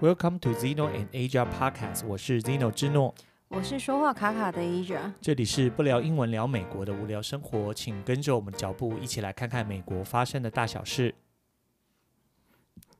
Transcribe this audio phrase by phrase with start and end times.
[0.00, 3.14] Welcome to Zeno and Asia Podcast，我是 Zeno 之诺，
[3.48, 11.14] 我是说话卡卡的 Asia，这里是不聊英文聊美国的无聊生活，请跟着我们脚步一起来看看美国发生的大小事。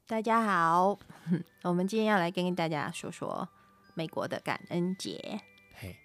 [0.07, 0.99] 大家好，
[1.65, 3.49] 我们今天要来跟大家说说
[3.95, 5.41] 美国的感恩节。
[5.77, 5.97] 嘿，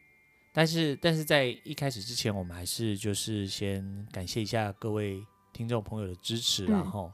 [0.54, 5.22] 但是但是在一开始之前，我们还是就是先感谢一下各位
[5.52, 7.14] 听众朋友的支持，然后、嗯、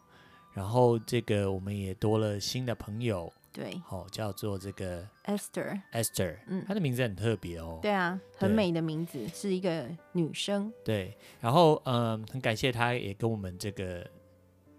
[0.54, 3.34] 然后这个我们也多了新的朋友。
[3.54, 7.80] 对，哦，叫做这个 Esther，Esther，嗯，她的名字很特别哦。
[7.82, 10.72] 对啊，很美的名字，是一个女生。
[10.86, 14.10] 对，然后嗯，很感谢她也跟我们这个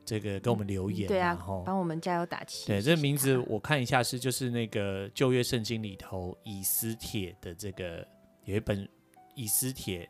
[0.06, 2.66] 这个跟我们留言，对啊，帮我们加油打气。
[2.66, 8.06] 对，这个名字我看一下是就是那个旧约圣经里头以斯帖的这个
[8.46, 8.88] 有一本
[9.34, 10.08] 以斯帖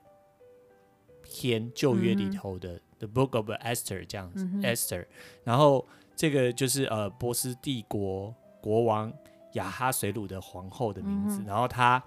[1.24, 5.04] 篇旧约里头的 The Book of Esther 这样子，Esther，
[5.42, 8.32] 然后这个就是呃波斯帝国。
[8.62, 9.12] 国王
[9.55, 12.02] 雅哈水鲁的皇后的名字，嗯、然后他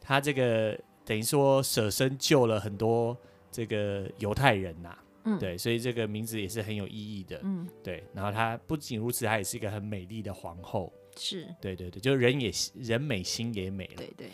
[0.00, 3.16] 他这个等于说舍身救了很多
[3.50, 8.04] 这个犹太人呐、啊，嗯、对，所以这个名字也是很有意义的，嗯，对。
[8.14, 11.46] 然后他不仅如此，他也是一个很美丽的皇后，是。
[11.60, 14.28] 对对对，就是人也人美心也美了，对对。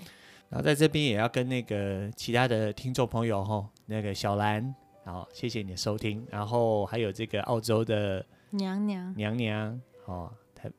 [0.48, 9.14] 然后在这边也要跟那个其他的听众朋友哈，那个小兰，好，谢谢你的收听，然后还有这个澳洲的娘娘。
[9.16, 10.32] 娘娘，哦。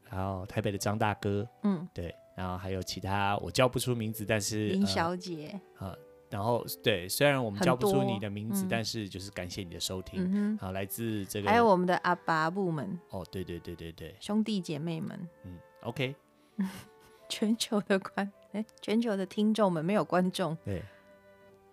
[0.09, 5.97] 然后台北的张大哥，嗯，对，然后还有其他我叫不出名字，但是林小姐，啊、呃，
[6.30, 16.15] 然后对，虽然我们叫不出你的名字，但是就是感谢你的收听，嗯、好，来自这个，还有我们的阿爸部门，哦，对对对对对，兄弟姐妹们，嗯，OK，
[17.30, 20.83] 全球的观，哎，全球的听众们没有观众，对，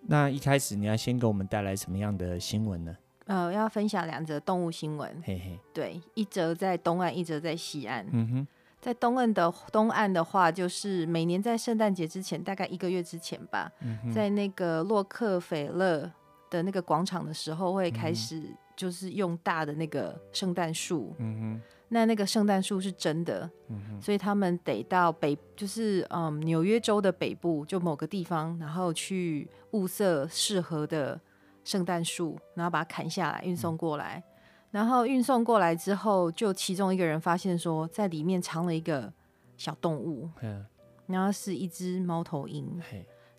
[0.02, 2.96] 那一开始你要先给我们带来什么样的新闻呢？
[3.26, 5.10] 呃，要分享两则动物新闻。
[5.24, 8.06] 嘿嘿，对，一则在东岸，一则在西岸。
[8.12, 8.46] 嗯哼，
[8.82, 16.10] 在东岸的东岸的话，就是每年在圣诞节之前，大概一个月之前吧，嗯、在那个洛克菲勒
[16.50, 18.42] 的那个广场的时候，会开始
[18.76, 21.14] 就是用大的那个圣诞树。
[21.18, 23.50] 嗯哼，那那个圣诞树是真的。
[23.68, 31.18] 嗯哼，所以他们得到北，就是嗯纽约州的北部，就某个地方，然后去物色适合的。
[31.64, 34.32] 圣诞树，然后把它砍下来运送过来，嗯、
[34.70, 39.10] 然后运送过来之后，就其中一个人发现说，在里面藏了一个
[39.56, 40.64] 小动物，嗯、
[41.06, 42.78] 然后是一只猫头鹰，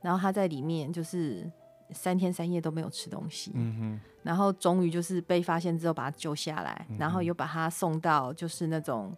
[0.01, 1.49] 然后他在里面就是
[1.91, 3.53] 三天三夜都没有吃东西，
[4.23, 9.15] 然后终于就是被发现之后把它救下来，嗯、然后又把它送到就是那种，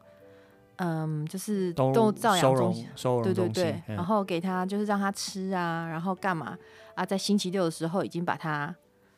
[0.75, 2.85] 嗯，就是动物照养中心，
[3.23, 6.57] 对对对，嗯、然后给他就是让他吃啊，然后干嘛
[6.93, 8.75] 啊，在星期六的时候已经把它。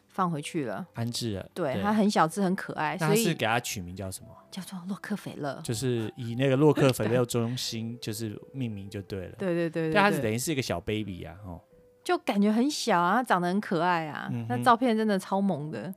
[0.10, 1.50] 放回去了，安置了。
[1.54, 2.98] 对，它很小只，很可爱。
[2.98, 4.30] 所以是给它取名叫什么？
[4.52, 9.36] 叫做洛克菲勒，就是以那个洛克菲勒 中心就是命名就对了。
[9.38, 11.62] 对对对，但它是等于是一个小 baby 啊，哦，
[12.04, 14.28] 就感觉很小啊，长得很可爱啊。
[14.50, 15.94] 那照片真的超萌的，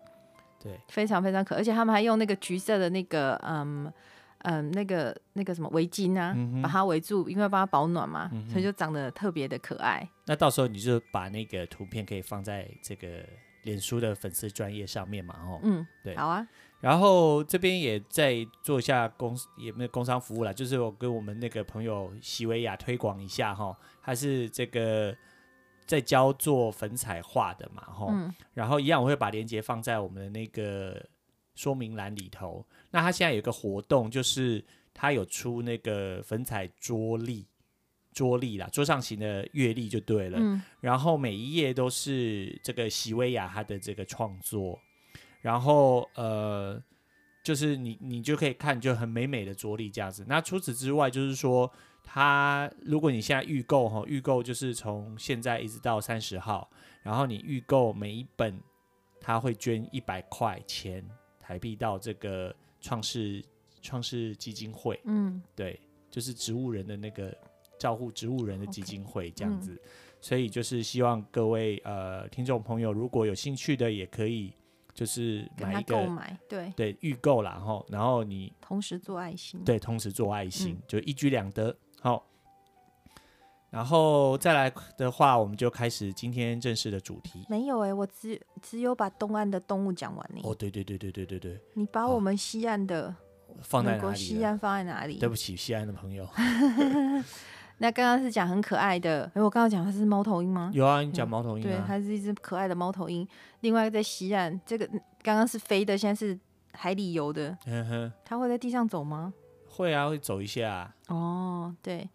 [0.63, 1.59] 对，非常非常可爱。
[1.59, 3.91] 而且他们还用那个橘色的那个嗯
[4.41, 10.07] 嗯那个那个什么围巾啊，把它围住，因为帮它保暖嘛，所以就长得特别的可爱。
[10.27, 13.25] 那到时候你就把那个图片可以放在这个。
[13.63, 16.47] 脸书的粉丝专业上面嘛，哦，嗯，对，好啊。
[16.81, 25.17] 然后这边也在做一下工，也没有工商服务啦，就是我跟我们那个朋友席维亚推广一下，哈，他是这个
[25.87, 31.01] 在教做粉彩画的嘛，吼，嗯，然后一样我会把链接放在我们的那个
[31.55, 32.67] 说明栏里头。
[32.91, 37.47] 那他现在有一个活动，就是他有出那个粉彩桌历。
[38.13, 40.39] 桌历啦，桌上型的月历就对了。
[40.39, 44.79] 嗯、然后每一页都是这个席维亚他的这个创作，
[45.41, 46.79] 然后呃，
[47.43, 50.27] 就是你你就可以看就很美美的桌历这样子。
[50.29, 51.73] 那除此之外，就是说
[52.05, 56.71] 他如果你现在预购哈，预购就是从现在一直到三十号，
[57.03, 58.61] 然后你预购每一本，
[59.21, 61.03] 他会捐一百块钱
[61.41, 63.43] 台币到这个创世
[63.81, 65.01] 创世基金会。
[65.05, 65.81] 嗯，对，
[66.11, 67.35] 就是植物人的那个。
[67.83, 69.91] 照顾植物人的基金会这样子，okay, 嗯、
[70.21, 74.55] 所以就是希望各位呃听众朋友，如果有兴趣的，也可以
[74.95, 81.77] 就是买一个购买，对对预购啦，然后然后你同时做爱心，对，同时做爱心，嗯、就一举两得。
[82.01, 82.25] 好，
[83.71, 87.45] 然后再来的话，我们就开始今天正式的主题。
[87.49, 90.41] 没有哎、欸，我只只有把东岸的动物讲完呢。
[90.45, 93.13] 哦，对对对对对对对，你把我们西岸的
[93.61, 94.17] 放在哪里？
[94.17, 95.19] 西岸放在哪里？
[95.19, 96.29] 对不起，西岸的朋友。
[97.83, 100.71] 那刚刚是讲很可爱的，哎，我刚刚讲它是猫头鹰吗？
[100.73, 103.27] 有啊，你讲猫头鹰、啊嗯，对，它是一只可爱的猫头鹰。
[103.63, 104.87] 另外在西岸，这个
[105.21, 106.39] 刚刚是飞的，现在是
[106.75, 107.59] 海里游的。
[107.67, 109.35] 嗯哼，它会在地上走吗？
[109.69, 110.95] 会啊，会走一下。
[111.09, 112.09] 哦，对，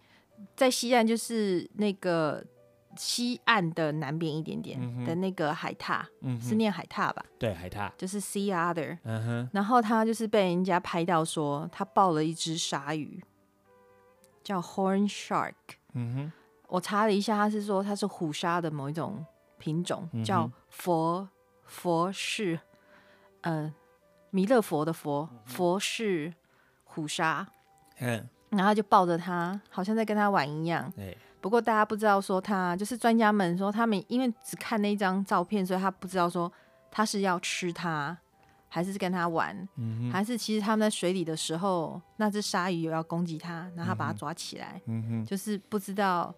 [0.55, 2.41] 在西岸就是那个
[2.95, 7.25] 西岸的南边一点点的那个海獭，嗯、是念海獭吧？
[7.37, 8.97] 对，海獭就是 sea otter。
[9.03, 9.49] 嗯哼。
[9.51, 13.21] 然后它就是被人家拍到说它抱了一只鲨鱼，
[14.47, 15.53] 叫 horn shark。
[15.91, 16.31] 嗯哼。
[16.69, 19.25] 我查了一下，他是说它是虎鲨的某一种
[19.57, 21.27] 品种，叫佛
[21.63, 22.59] 佛氏，
[23.41, 23.73] 呃，
[24.29, 26.33] 弥勒佛的佛佛氏
[26.83, 27.47] 虎鲨。
[27.99, 30.91] 嗯，然后就抱着它，好像在跟它玩一样。
[31.39, 36.51] 不过大家不知道说他，就是专家们说他们因为只看那一张照片，所以他不知道说
[36.91, 38.17] 他是要吃它，
[38.67, 46.33] 还是跟他玩，嗯、还是其实他们在水里的时候，那只鲨鱼有要攻击他，然后他把它抓起来，嗯、就是不知道。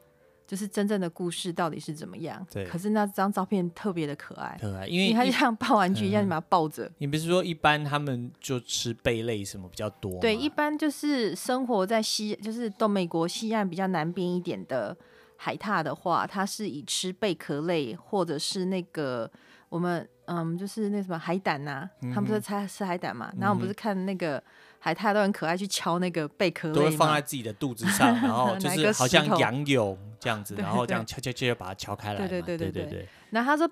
[0.50, 2.44] 就是真正的故事到底是怎么样？
[2.50, 2.66] 对。
[2.66, 6.92] 可是那张照片特别的可爱，可爱，因为它就像抱玩具一样，你把它抱着。
[6.98, 10.20] 你不是说一般他们就吃贝类什么比较多？
[10.20, 14.98] 对，一般就是生活在西，就是东美国西岸比较南边一点的
[15.36, 19.32] 海獭的话，它是以吃贝壳类或者是那个
[19.70, 23.32] 我们嗯，就是那什么海胆呐、啊嗯，他们不是吃吃海胆嘛？
[23.40, 24.42] 然后我们不是看那个。
[24.82, 32.20] 海獭都很可爱，去敲那个贝壳，都会放在自己的肚子上，然后 就是好像仰泳这样子， 然后这样敲敲敲，把它敲开来。
[32.20, 33.08] 对对对对对对。
[33.30, 33.70] 然后他说，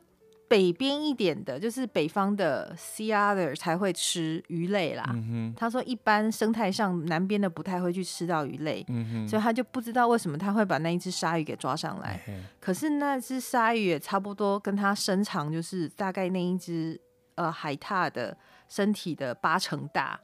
[0.47, 5.03] 北边一点的，就是北方的 sea otter 才会吃鱼类啦。
[5.09, 12.21] 嗯、他说，一般生态上南边的不太会去吃到鱼类，嗯，所以他就不知道为什么他会把那一只鲨鱼给抓上来。
[12.27, 16.99] 嗯、可是那只鲨鱼也差不多跟它身长就是大概那一只
[17.35, 18.37] 呃海獭的
[18.69, 20.19] 身体的八成大。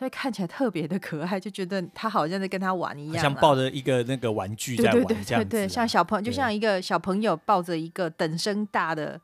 [0.00, 9.20] 所以看起来特别的可爱，就觉得他好像在跟他玩一样，像抱着一个那个玩具在玩这样子，对对对对对，像小朋友，就像一个小朋友抱着一个等身大的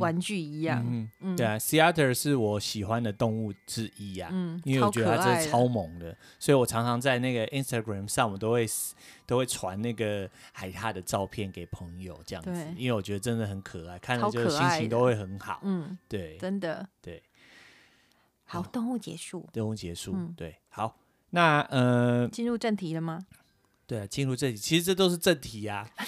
[0.00, 0.84] 玩具一样。
[0.84, 8.66] 嗯，嗯对啊，Sea Otter 是我喜欢的动物之一啊，嗯，因为我觉得它真的超萌的，所以我常常在那个 Instagram 上，我都会
[9.26, 15.60] 都会传那个海獭的照片给朋友这样子，因为我觉得真的很可爱，看了就心情都会很好。
[15.62, 17.22] 嗯，对，真的，对。
[18.46, 19.44] 好，动物结束。
[19.52, 20.96] 动物结束，嗯、对，好，
[21.30, 23.26] 那呃，进入正题了吗？
[23.86, 26.06] 对啊，进入正题，其实这都是正题呀、啊，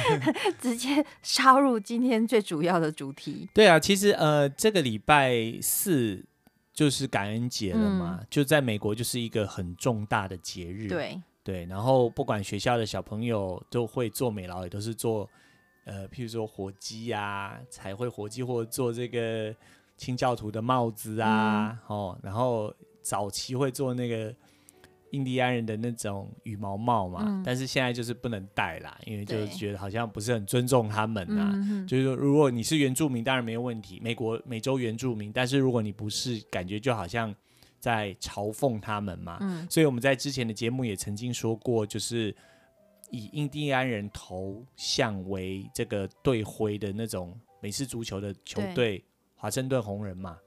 [0.58, 3.48] 直接插入今天最主要的主题。
[3.54, 6.24] 对啊，其实呃，这个礼拜四
[6.72, 10.88] 就是感恩节了嘛、嗯，就在美国就是一个很重大的节日。
[10.88, 15.28] 对对，然后不管学校的小朋友都会做美劳，也都是做
[15.84, 19.54] 呃，譬如说火鸡呀、啊，彩绘火鸡，或者做这个。
[19.96, 22.72] 清教徒的帽子啊，嗯、哦，然后
[23.02, 24.34] 早期会做那个
[25.12, 31.86] 印第安人的那种羽毛帽嘛、嗯，但是现在就是不能戴啦，因为就是觉得好像不是很尊重他们呐。
[31.88, 37.34] 就是说，如果你是原住民，当然没有问题，美国美洲原住民，但是如果你不是，感觉就好像
[37.78, 39.38] 在嘲讽他们嘛。
[39.40, 42.34] 嗯、所以我们在之前的节目也曾经说过，就是
[43.10, 49.02] 以印第安人头像为这个队徽的那种美式足球的球队。
[49.36, 50.38] 华盛顿红人嘛，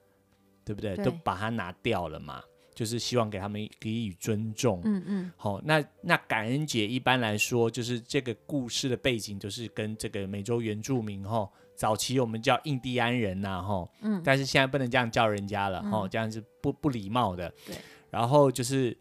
[0.65, 0.95] 对不对？
[0.95, 2.43] 对，都把它拿掉了嘛，
[2.73, 4.81] 就是希望给他们给予尊重。
[4.83, 5.31] 嗯嗯。
[5.37, 13.89] 好、哦，那那感恩节一般来说，就是这个故事的背景，就是跟这个美洲原住民哈、哦，早期我们叫印第安人呐、啊、哈、哦。
[14.01, 14.21] 嗯。
[14.23, 17.49] 但是现在不能这样叫人家了哈、这样是不不礼貌的。
[17.65, 17.75] 对。
[18.09, 18.97] 然后就是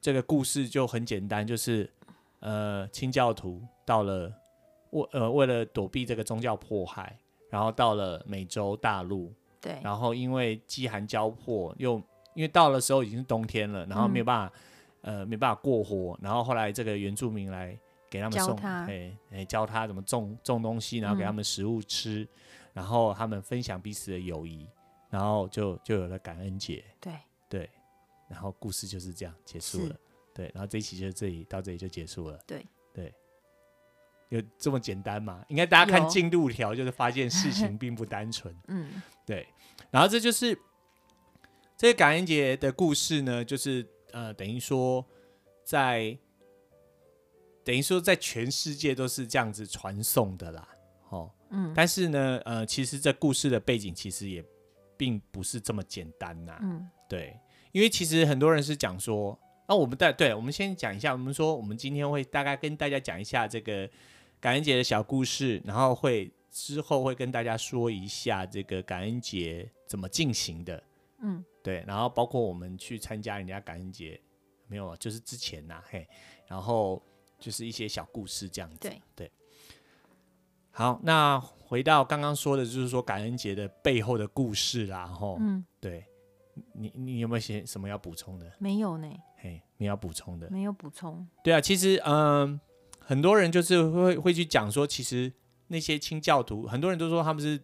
[0.00, 1.88] 这个故事就很简单，就是
[2.40, 4.32] 呃，清教徒到了
[4.90, 7.16] 为呃为了躲避这个宗教迫害。
[7.50, 9.30] 然后到了美洲大陆，
[9.60, 12.02] 对，然后因为饥寒交迫，又
[12.34, 14.54] 因为到了时候已经是冬天了，然后没有办法，
[15.02, 17.78] 嗯、呃，没办法过活，然后后来这个原住民来
[18.08, 22.28] 给他们送，哎哎，教他怎么种种东西，然后给他们食物吃，嗯、
[22.74, 24.66] 然后他们分享彼此的友谊，
[25.10, 27.12] 然后就就有了感恩节，对。
[27.48, 27.68] 对，
[28.28, 29.96] 然后故事就是这样结束了，
[30.32, 32.66] 对，然后这一期就这里到这里就结束了，对对。
[34.30, 35.44] 有这么简单吗？
[35.48, 38.54] 应该大家看进度条，就是发现事情并不单纯。
[38.68, 39.46] 嗯，对。
[39.90, 40.56] 然后这就是
[41.76, 45.04] 这个感恩节的故事呢，就是呃，等于说
[45.64, 46.16] 在
[47.64, 50.68] 等于说在全世界都是这样子传送的啦。
[51.08, 51.72] 哦，嗯。
[51.74, 54.44] 但是呢，呃，其实这故事的背景其实也
[54.96, 56.56] 并不是这么简单呐。
[56.62, 57.36] 嗯，对。
[57.72, 63.90] 因为其实很多人是讲说，那、哦、我们带对，我们先讲一下，我们说我们今天会大概跟大家讲一下这个。
[64.40, 70.82] 感恩节的小故事，然后会之后会跟大家说一下这个感恩节怎么进行的，
[71.18, 74.20] 嗯，对，然后包括我们去参加人家感恩节，
[74.66, 76.08] 没有，就是之前呐、啊，嘿，
[76.46, 77.02] 然后
[77.38, 79.30] 就是一些小故事这样子，对，对。
[80.72, 86.06] 好，那回到刚刚说的，就是说感恩节的背后的故事啦，吼，嗯，对，
[86.72, 88.50] 你你有没有些什么要补充的？
[88.58, 89.12] 没有呢。
[89.36, 90.48] 嘿，你要补充的？
[90.50, 91.26] 没有补充。
[91.42, 92.60] 对啊，其实嗯、呃，
[93.10, 95.32] 很多人就是会会去讲说，其实
[95.66, 97.60] 那些清教徒，很多人都说他们是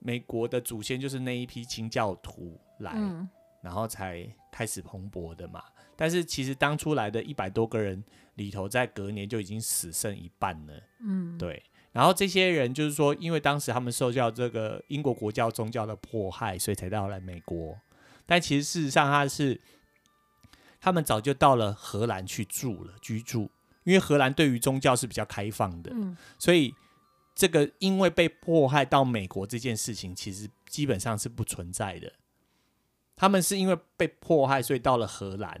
[0.00, 3.26] 美国的祖先，就是那一批清教徒来，嗯、
[3.62, 5.64] 然后才开始蓬勃的嘛。
[5.96, 8.04] 但是其实当初来的一百多个人
[8.34, 10.74] 里头，在隔年就已经死剩一半了。
[11.00, 11.62] 嗯，对。
[11.92, 17.74] 然后这些人就是说，因为当时他们受教这个英国国教宗教的迫害，所以才到来美国。
[18.26, 19.58] 但其实事实上，他是
[20.78, 23.50] 他们早就到了荷兰去住了居住，
[23.86, 25.90] 因为荷兰对于宗教是比较开放的。
[25.94, 26.74] 嗯，所以
[27.34, 32.12] 这个因为被迫害到美国这件事情，其实基本上是不存在的。
[33.16, 35.58] 他们是因为被迫害，所以到了荷兰。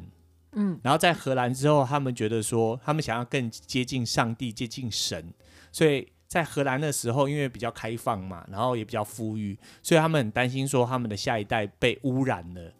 [0.52, 5.32] 嗯，然后在荷兰之后，他们觉得说，他们想要更接近上帝，接近神，
[5.72, 6.12] 所以。
[6.28, 12.72] 在荷兰的时候，因为比较开放嘛，然后也比较富裕，所以他们很担心说他们的下一代被污染了，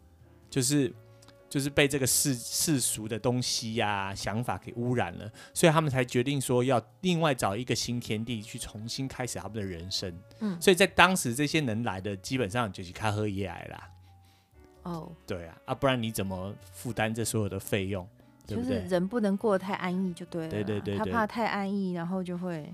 [0.51, 0.93] 就是
[1.49, 10.13] 就是被这个世世俗的东西呀、啊、想法给污染了，所以他们才决定说要另外找一个新天地去重新开始他们的人生。
[10.41, 13.91] 嗯，所以在当时这些能来的基本上就是卡喝耶来啦。
[14.83, 18.07] 哦，对啊，啊，不然你怎么负担这所有的费用？
[18.47, 20.51] 就是人不能过得太安逸就对了。
[20.51, 22.73] 对对对，对，他怕太安逸，然后就会。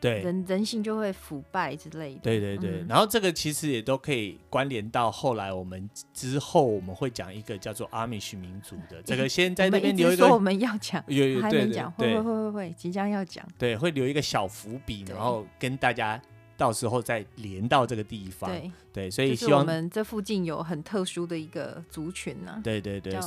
[0.00, 2.20] 对人人性就会腐败之类的。
[2.22, 9.02] 对对对，嗯、然后这个其实也都可以关联到后来我们之后我们会讲一个叫做阿米什民族的。
[9.04, 13.46] 这个先在那边留一个，说我们要讲，有有还没讲，会会会会会即将要讲。
[13.58, 16.20] 对，会留一个小伏笔，然后跟大家
[16.56, 18.50] 到时候再连到这个地方。
[18.50, 22.60] 对对，所以希望我们这附近有很特殊的一个族群呢、啊。
[22.62, 23.18] 对对对。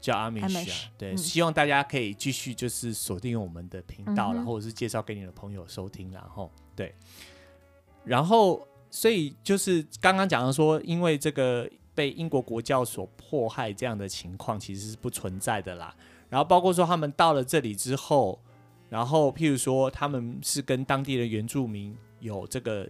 [0.00, 0.64] 叫阿米什啊，
[0.96, 6.94] 对，嗯、希望大家可以继续就是锁定我们的频道，然后、嗯、或者是介绍给你的朋友收听，然后对，
[8.04, 15.94] 然后所以就是刚刚讲的说，因为这个被英国国教所迫害这样的情况其实是不存在的啦。
[16.28, 18.40] 然后包括说他们到了这里之后，
[18.88, 22.88] 然后譬如说他们是跟当地的原住民有这个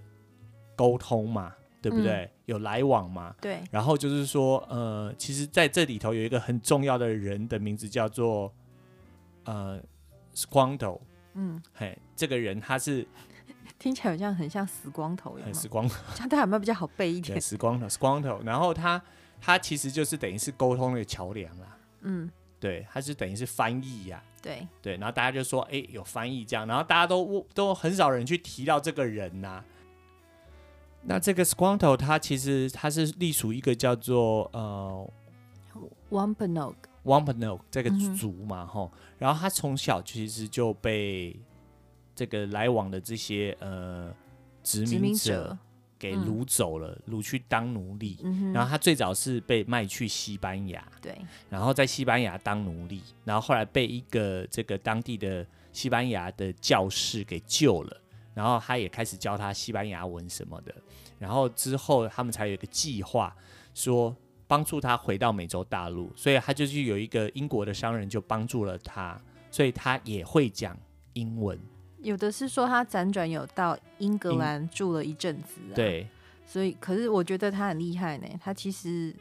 [0.76, 1.54] 沟通嘛。
[1.80, 2.24] 对不对？
[2.24, 3.34] 嗯、有来往嘛？
[3.40, 3.60] 对。
[3.70, 8.52] 然后就是说，呃，其实在这里头有一个很重要的人的名字叫做
[9.44, 9.80] 呃
[10.34, 11.00] ，Squanto。
[11.34, 11.62] 嗯。
[11.72, 13.06] 嘿，这个人他是
[13.78, 15.54] 听起来好像很像死光头一样。
[15.54, 15.94] 死光头。
[16.14, 17.40] 这样他有没有比较好背一点？
[17.40, 18.44] 死光头，Squanto。
[18.44, 19.00] 然后他
[19.40, 21.78] 他其实就是等于是沟通的桥梁啦。
[22.00, 22.30] 嗯。
[22.58, 24.42] 对，他是等于是翻译呀、啊。
[24.42, 24.66] 对。
[24.82, 29.64] 对，然后大家就说，哎，有翻译这样，然后大家都都很少人去提到这个人呐、啊。
[31.08, 35.10] 那这个 Squanto 它其实它是隶属一个叫做呃
[36.10, 36.74] Wampanoag
[37.04, 41.34] Wampanoag 这个族嘛吼，嗯、然后他从小其实就被
[42.14, 44.14] 这个来往的这些呃
[44.62, 45.56] 殖民者
[45.98, 48.18] 给掳走了，掳、嗯、去当奴隶。
[48.22, 51.16] 嗯、然后他最早是被卖去西班牙，对，
[51.48, 57.96] 然后在西班牙当奴隶，然后后来被一个这个当地的西班牙的教士给救了。
[58.38, 60.72] 然后他也开始教他西班牙文什么的，
[61.18, 63.34] 然后之后他们才有一个计划，
[63.74, 64.14] 说
[64.46, 70.78] 帮助他回到美洲大陆，所以他就去有一个英国的商人就帮助了他，所以他也会讲
[71.14, 71.58] 英文。
[72.00, 76.06] 有的是说他辗转有到英格兰住了一阵子，啊，对，
[76.46, 79.12] 所以可是我觉得他很厉害呢，他其实。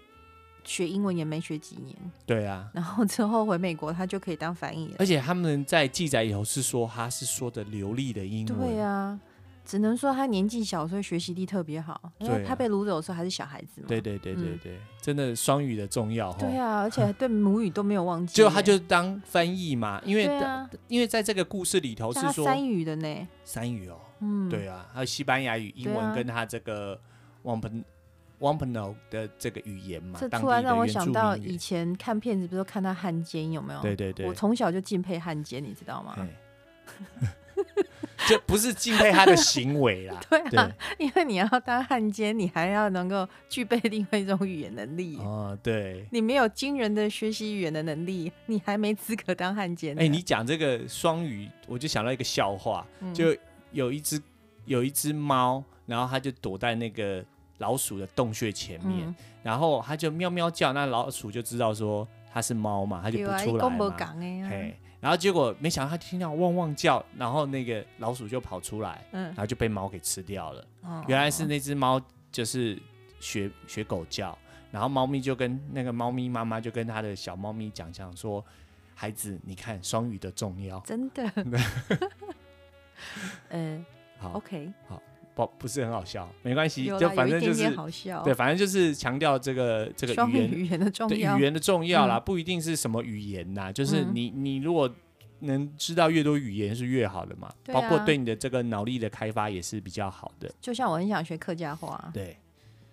[0.68, 1.96] 学英文也没学几年，
[2.26, 4.96] 对啊，然后之后回美国，他就可以当翻译了。
[5.00, 9.18] 而且他们在记载以后是说他是说的流利的英文，对啊，
[9.64, 12.12] 只能说他年纪小，所以学习力特别好。
[12.20, 13.88] 因为他被掳走的时候还是小孩子嘛。
[13.88, 16.34] 对对对对对，嗯、真的双语的重要。
[16.34, 18.36] 对啊，而且对母语都没有忘记。
[18.36, 27.00] 就他就当翻译嘛，因为、啊、因为在这个故事里头是说三语的呢，三语哦，嗯，对啊，还有西班牙语、英文跟他这个。
[28.40, 33.82] Wampanoag 的这个语言嘛，这突然让我想到以前看片子，不是看他汉奸有没有？
[33.82, 36.16] 对对对，我从小就敬佩汉奸，你知道吗？
[38.28, 40.20] 这不是敬佩他的行为啦。
[40.30, 45.18] 对啊，因为你要当汉奸，你还要能够具备另外一种语言能力。
[45.18, 49.98] 哦，对，你没有惊人的学习语言的能力，你还没资格当汉奸。
[49.98, 53.36] 哎，你讲这个双语，我就想到一个笑话，就
[53.72, 54.22] 有一只
[54.66, 57.26] 有一只猫，然后它就躲在那个。
[57.60, 63.98] 老鼠的洞穴前面，嗯、然后它就喵喵叫，那老鼠就知道说它是猫嘛，它就不出来嘛。
[64.50, 70.68] 嘿，然后结果没想到它听到汪汪叫，然后那个老鼠就跑出来，嗯、然后就被猫给吃掉了。
[70.82, 72.00] 哦、原来是那只猫
[72.32, 72.80] 就是
[73.20, 74.38] 学学狗叫，
[74.72, 78.44] 然后猫咪就跟那个猫咪妈妈就跟它的小猫咪讲讲说，
[78.94, 81.32] 孩子，你看双语的重要，真的。
[83.50, 83.86] 嗯，
[84.20, 85.02] 好，OK，好。
[85.46, 94.92] 不不是很好笑，没关系，就反正就是好笑对，反正就是强调这个这个语言语言的重要，语言的重要啦，嗯、不一定是什么语言呐，就是你你如果
[95.42, 100.52] 能知道越多语言是越好的嘛，嗯、包括对你的这个脑力的开发也是比较好的。
[100.60, 102.36] 就像我很想学客家话，对，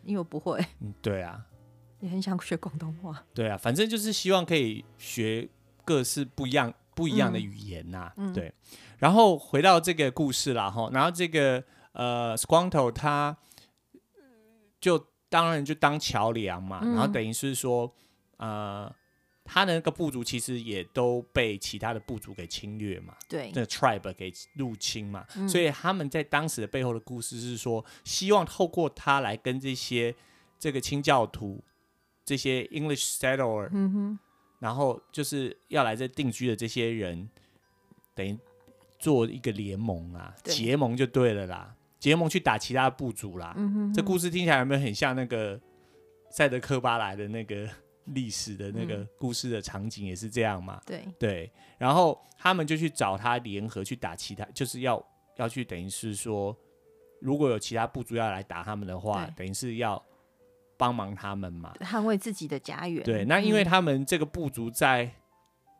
[0.05, 1.41] 因为我不会，嗯，对啊，
[2.01, 5.49] 也很想学广东话，对啊，反正就是希望可以学
[5.83, 8.53] 各式不一样不一样的语言呐，嗯、对。
[8.99, 11.65] 然后回到这个故事啦哈，然后这个。
[11.95, 13.37] 呃，Squanto 他
[14.81, 14.99] 就
[15.29, 17.93] 当然就当桥梁嘛，嗯、然后等于是说，
[18.37, 18.95] 呃，
[19.45, 30.15] 他的那个部族其实也都被其他的部族给侵略嘛，对，那个 tribe 给入侵嘛，嗯、所以他们在当时的背后的故事是说，希望透过他来跟这些
[30.59, 31.63] 这个清教徒、
[32.25, 34.19] 这些 English settler，嗯哼，
[34.59, 37.29] 然后就是要来这定居的这些人，
[38.15, 38.39] 等于
[38.99, 41.75] 做一个联盟啊，结盟就对了啦。
[42.05, 45.59] 结盟去打其他部族啦，嗯、哼哼，这故事听起来有没有很像那个
[46.31, 47.67] 赛德克巴莱的那个
[48.09, 50.79] 历史的那个故事的场景也是这样嘛？
[50.85, 55.03] 对对，然后他们就去找他联合去打其他，就是要
[55.39, 56.55] 要去等于是说，
[57.23, 60.05] 如果有其他部族要来打他们的话，等于是要
[60.77, 63.03] 帮忙他们嘛，捍卫自己的家园。
[63.03, 65.13] 对，那因为他们这个部族在，嗯、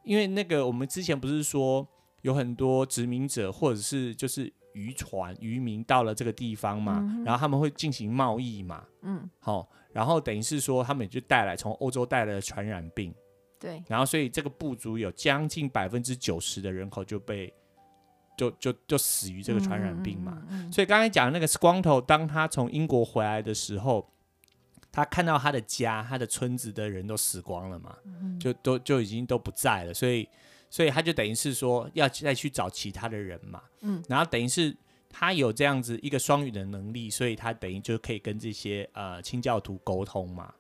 [0.05, 1.87] 因为那个我们之前不是说
[2.23, 4.51] 有很多殖民者或者是就是。
[4.75, 13.15] 渔船渔民到了这个地方嘛，嗯、然后他们会进行贸易嘛，嗯，好、哦，然后等于是说他们也就带来从欧洲带来的传染病，
[13.59, 17.53] 对，然后所以这个部族有将近百分之九十的人口就被
[18.37, 24.11] 就就就死于这个传染病嘛，嗯嗯嗯、所以刚才讲的那个 Squanto 当他从英国回来的时候，
[24.93, 30.29] 他看到他的家、他的村子的人都死光了嘛，嗯、就都就已经都不在了，所以。
[30.75, 34.77] 所以他就等于是说要再去找其他的人嘛，嗯，然后等于是
[35.09, 40.53] 他有这样子一个双语的能力，所以他等于就可以跟这些呃清教徒沟通嘛，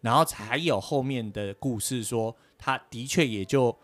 [0.00, 3.76] 然后才有后面的故事说他的确也就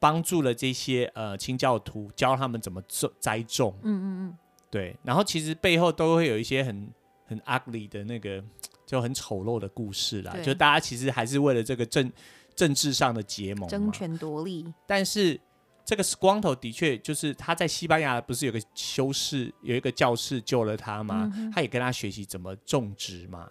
[0.00, 4.38] 帮助了这些呃清教徒，教他们怎么种栽种，嗯嗯嗯，
[4.70, 6.88] 对，然后其实背后都会有一些很
[7.26, 8.42] 很 ugly 的那个
[8.86, 12.10] 就很丑陋的故事啦，就大家其实还是为了这个政。
[12.58, 14.74] 政治上的结盟，争权夺利。
[14.84, 15.40] 但是
[15.84, 21.30] 这个 Squanto 的确就是他在西班牙不是有个修士，有一个教士救了他吗？
[21.36, 23.48] 嗯、他也跟他学习怎么种植嘛，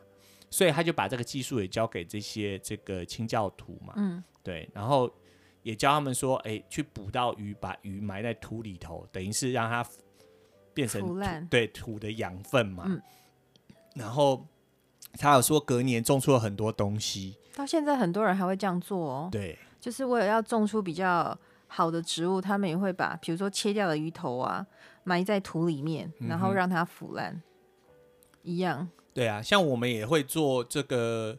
[0.49, 3.93] 所以他就把这个技术也交给这些这个清教徒嘛。
[3.95, 5.09] 嗯，对，然后
[5.63, 9.89] 也教他们说，哎、欸，去捕到鱼，把鱼埋在土里头，等于是让它
[10.73, 12.83] 变成对土的养分嘛。
[12.87, 13.01] 嗯、
[13.95, 14.45] 然后
[15.13, 17.37] 他有说隔年种出了很多东西。
[17.57, 24.63] 到现在很多人还会这样做哦，对，就是为了要种出比较好的植物，他们也会把比如说切掉的鱼头啊
[25.03, 27.41] 埋在土里面，然后让它腐烂，嗯、
[28.43, 28.87] 一样。
[29.11, 31.35] 对啊，像我们也会做这个，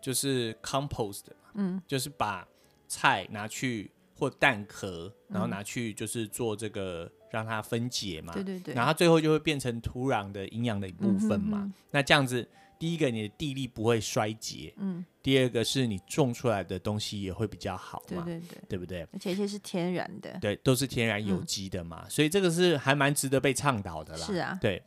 [0.00, 2.48] 就是 compost，嗯，就是把
[2.86, 11.72] 菜拿去或蛋壳，然后拿去就是做这个让它分解嘛，对对对，然后最后就会变成土壤的营养的一部分嘛，嗯、哼哼。
[11.90, 12.48] 那这样子。
[12.78, 14.72] 第一个，你的地力不会衰竭。
[14.76, 15.04] 嗯。
[15.22, 18.22] 第二个是你种出来的东西也会比较好嘛。
[18.24, 18.58] 对对对。
[18.68, 19.02] 对不对？
[19.12, 20.38] 而且这些是天然的。
[20.40, 24.24] 对，都是天然有机的嘛，嗯、所以这个是还蛮值得被倡导的啦。
[24.24, 24.56] 是啊。
[24.60, 24.82] 对。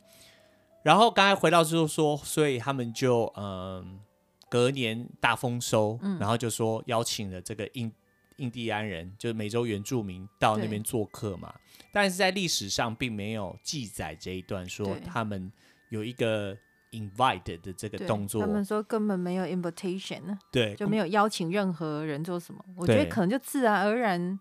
[0.82, 4.00] 然后刚才回到就是说，所以他们就嗯，
[4.48, 7.92] 隔年大丰收，嗯、然后就说邀请了这个印
[8.38, 11.54] 印第安人，就是美洲原住民到那边做客嘛。
[11.92, 15.52] 但是在历史上并没有记载这一段，说他们
[15.90, 16.56] 有一个。
[16.92, 22.64] Invite 的这个动作，他们说根本没有 invitation，对，就没有邀请任何人做什么。
[22.76, 24.38] 我觉得可能就自然而然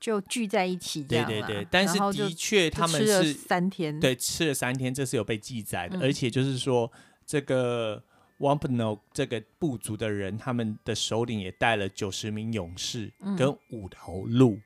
[0.00, 1.26] 就聚在一起这样。
[1.26, 5.98] 对对对，但是的确他们是吃了三天，对，吃了三天，这是有被记载的。
[6.00, 6.90] 而且就是说，
[7.24, 8.02] 这个
[8.38, 14.58] Wampanoag 这个部族的人，他们的首领也带了九十名勇士跟五头鹿。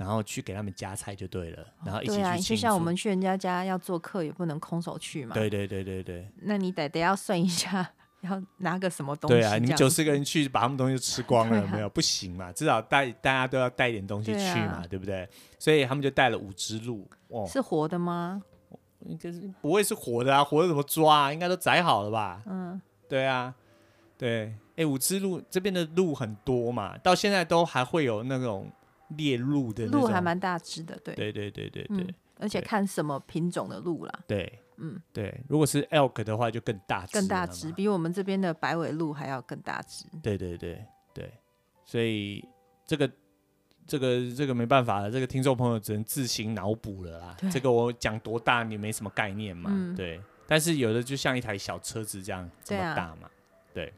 [0.00, 2.16] 然后去给他们夹菜就对了，然后一起去。
[2.16, 5.34] 对啊，就像我们去人家家要做客，也不能空手去嘛。
[5.34, 6.26] 对对对对对。
[6.40, 7.86] 那你得得要算一下，
[8.22, 9.36] 要拿个什么东西？
[9.36, 11.88] 对啊，你们九十个人去，把他们东西吃光了，啊、没有？
[11.90, 15.28] 不行嘛，至少带大家都要带一点东西去嘛，对，啊、对不对？
[15.58, 17.06] 所以他们就带了五只鹿。
[17.28, 18.40] 哦，是活的吗？
[19.00, 21.32] 应该是不会是活的啊，活的怎么抓啊？
[21.32, 22.42] 应该都宰好了吧？
[22.46, 23.54] 嗯，对啊，
[24.16, 24.54] 对。
[24.76, 28.66] 哎，五只鹿这边的鹿很多嘛，到现在都还会有那种。
[29.16, 41.32] 猎鹿的鹿还蛮大只的，对对对对对对、嗯，而且看什么品种的鹿啦，对，嗯对，如果是 elk 的话就更大只，更大只，比我们这边的白尾鹿还要更大只，对对对对，
[41.84, 42.44] 所以
[42.86, 43.10] 这个
[43.86, 47.36] 这个这个没办法了，这个听众朋友只能自行脑补了啦。
[47.50, 50.20] 这个我讲多大你没什么概念嘛，嗯、对。
[50.46, 53.30] 但是有的就像一台小车子这样这么大嘛，
[53.72, 53.92] 对。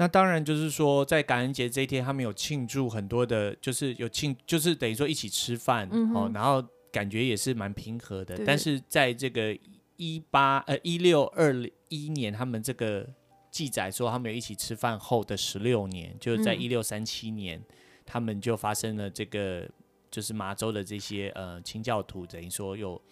[0.00, 8.40] 那当然就是说，在感恩节这一天，他们有庆祝很多的，就是有庆，就是等于说一起吃饭、嗯、哦，然后感觉也是蛮平和的。
[8.46, 9.58] 但是在这个
[9.96, 11.52] 一八呃一六二
[11.88, 13.04] 一年，他们这个
[13.50, 17.64] 记载说，他们有一起吃饭后的十六年，就是在一六三七年，嗯、
[18.06, 19.68] 他们就发生了这个，
[20.12, 23.02] 就是麻州的这些呃清教徒，等于说又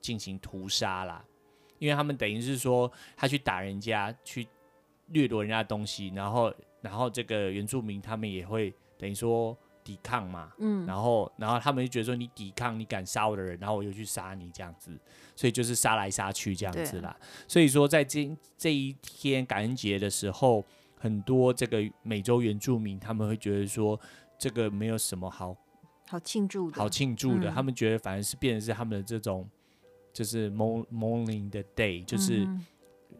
[0.00, 1.24] 进行屠杀啦，
[1.78, 4.44] 因为他们等于是说他去打人家去。
[5.08, 14.96] 掠夺人家的东西，然后，然后这个原住民他们也会等于说抵抗嘛，嗯，然后，然后他们就觉得说你抵抗，你敢杀我的人，然后我又去杀你这样子，
[15.34, 17.14] 所以就是杀来杀去这样子啦。
[17.48, 20.64] 所以说在这这一天感恩节的时候，
[20.96, 23.98] 很多这个美洲原住民他们会觉得说
[24.38, 25.56] 这个没有什么好
[26.08, 29.48] 好庆祝的，好庆祝的，嗯、他们觉得反而是变成是他们的这种
[30.12, 32.44] 就是 mourning the day，就是。
[32.44, 32.64] 嗯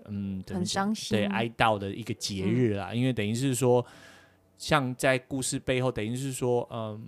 [0.09, 3.85] 嗯，很伤心，对哀悼的一个节日啦，嗯、因为等于是说，
[4.59, 7.01] 像在故事背后，等于是说，嗯，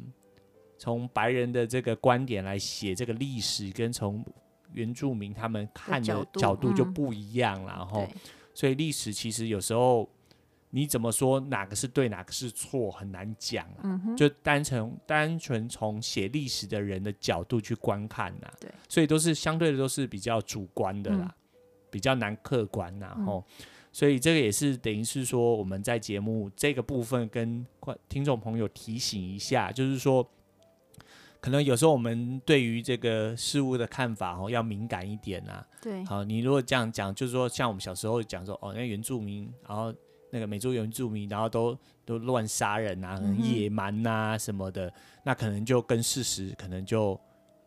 [0.78, 4.24] 从白人的这个观点来写这个历史，跟从
[4.72, 8.20] 原住民他们看的角度就不一样了，然后，嗯、
[8.54, 10.08] 所以历史其实有时候
[10.70, 13.80] 你怎么说哪个是对，哪个是错，很难讲啊。
[13.84, 14.16] 嗯、哼。
[14.16, 21.24] 就单纯单纯从写历史的人的角度去观看呐，对，所以都是相对的都是比较主观的啦。
[21.24, 21.34] 嗯
[21.94, 23.44] 比较难客观，然后，
[23.92, 27.64] 所以这个也是等于是说，我们在节目这个部分跟
[28.08, 30.28] 听众朋友提醒一下，就是说，
[31.40, 35.64] 可能有时候我们对于这个事物的看法哦，要敏感一点啊。
[35.80, 39.94] 对，好，你如果这样讲，就是说，像我们小时候讲说，哦，那原住民，然后
[40.30, 47.16] 那个美洲原住民，然后都都乱杀人啊，很野蛮呐什么的，嗯、那可能就跟事实可能就。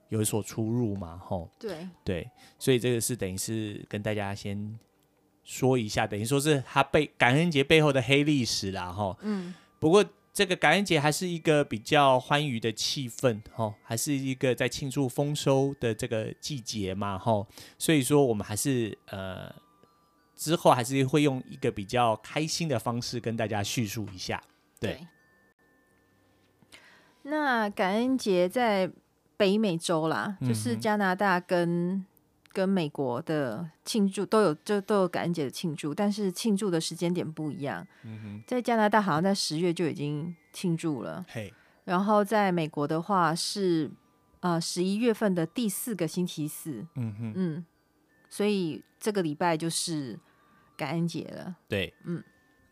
[0.10, 1.88] 有所出入嘛，吼，对。
[2.04, 4.80] 对，所以这个是等于是跟大家先
[5.44, 17.46] 说一下，等于说是他背感恩节背后的黑历史啦，吼，嗯，不过这个感恩节还是一个比较欢愉的气氛，吼，还是一个在庆祝丰收的这个季节嘛，吼，
[17.78, 19.54] 所以说我们还是呃
[20.36, 24.42] 之后还是会用一个比较开心的方式跟大家叙述一下，
[24.80, 24.94] 对。
[24.94, 25.08] 对。
[27.24, 28.90] 那感恩节在。
[29.38, 32.04] 北美洲啦，就是加拿大跟、
[32.52, 37.86] 跟美国的庆祝都有，就都有感恩节的庆祝，但是庆祝的时间点不一样。
[38.04, 41.54] 嗯、哼在加拿大好像在十月就已经庆祝了，嘿
[41.86, 43.92] 然后在美国的话是
[44.40, 46.88] 呃十一月份的第四个星期四。
[46.96, 47.66] 嗯哼嗯，
[48.30, 50.20] 所以这个礼拜就是
[50.76, 51.56] 感恩节了。
[51.68, 52.24] 对，嗯，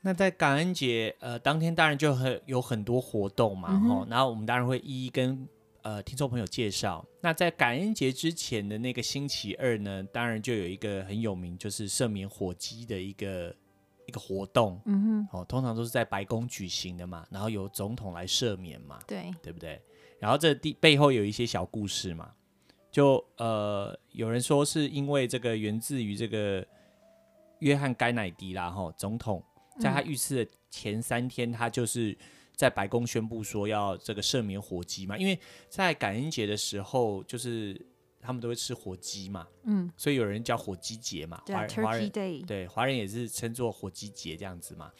[0.01, 5.47] 那在感恩节呃当天当然就很有很多活动嘛，嗯、然后我们当然会一一跟。
[5.85, 13.55] 呃，听众朋友介绍，那在感恩节之前的那个星期二呢，当然就有一个很有名，就是赦免火鸡的一个
[14.07, 14.81] 一个活动。
[14.85, 19.79] 嗯哼，哦，通常都是在白宫举行的嘛，然后由总统来赦免嘛，对，对不对？
[20.17, 22.33] 然后这地背后有一些小故事嘛，
[22.91, 26.65] 就呃，有人说是因为这个源自于这个
[27.59, 29.43] 约翰甘乃迪啦，哈，总统
[29.79, 32.17] 在他遇刺的前三天，他就是。
[32.55, 35.39] 在白宫宣布说要这个赦免火鸡嘛，因为
[35.69, 37.79] 在感恩节的时候，就是
[38.21, 42.09] 他们都会吃火鸡嘛，嗯，所以有人叫火鸡节嘛，华人华人
[42.47, 44.91] 对华人也是称作火鸡节这样子嘛，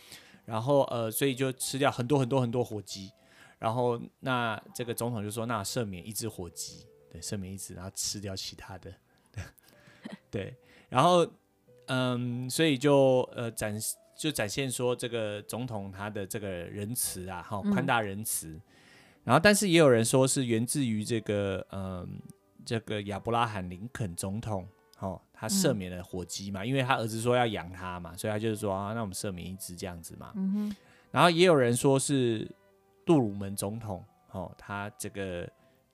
[0.46, 3.12] 然后呃，所以就吃掉很多很多很多火鸡，
[3.58, 8.94] 然后那这个总统就说，那赦免一只火鸡，对，赦免一只，然后吃掉其他的，
[10.30, 10.56] 对，
[10.90, 11.26] 然后
[11.88, 13.96] 嗯，所以就呃展示。
[14.16, 18.48] 就展现说这个总统他的这个仁慈啊，哈，宽大仁慈。
[18.48, 18.62] 嗯、
[19.26, 22.08] 然后，但是也有人说是源自于这个，嗯，
[22.66, 24.66] 这个亚伯拉罕林肯总统，
[25.00, 30.32] 哦，他赦免了火鸡嘛，嗯、因为他儿子说要养他嘛，所以他就是说啊，那我们赦免一只这样子嘛。
[30.36, 30.74] 嗯、
[31.12, 32.50] 然后也有人说是
[33.06, 34.02] 杜鲁门总统，
[34.32, 35.50] 哦，他这个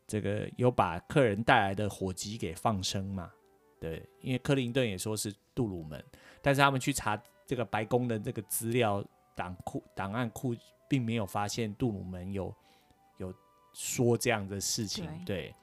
[0.06, 3.32] 这个有把客人带来的火鸡给放生嘛，
[3.80, 6.04] 对，因为克林顿也说是杜鲁门，
[6.40, 7.20] 但是他们去查。
[7.46, 9.04] 这个白宫的这个资料
[9.36, 10.56] 档库档案库
[10.88, 12.54] 并没有发现杜鲁门有
[13.18, 13.34] 有
[13.74, 15.56] 说这样的事情，对，对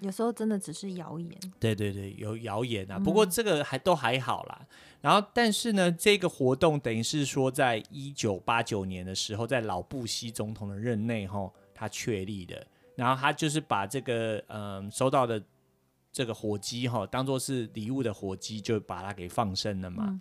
[0.00, 2.98] 有时候真的只是谣言，对对对，有谣言啊。
[2.98, 4.58] 不过这个还都还好啦。
[4.60, 4.66] 嗯、
[5.00, 12.66] 然后，但是呢，这个活动等于是说，在一九八九年的时候，在老布希总统的任内，哈，他确立的。
[12.94, 15.42] 然后他就是把这个嗯收到的
[16.12, 20.04] 这个火鸡，哈，当做是礼物的火鸡，就把它给放生了嘛。
[20.08, 20.20] 嗯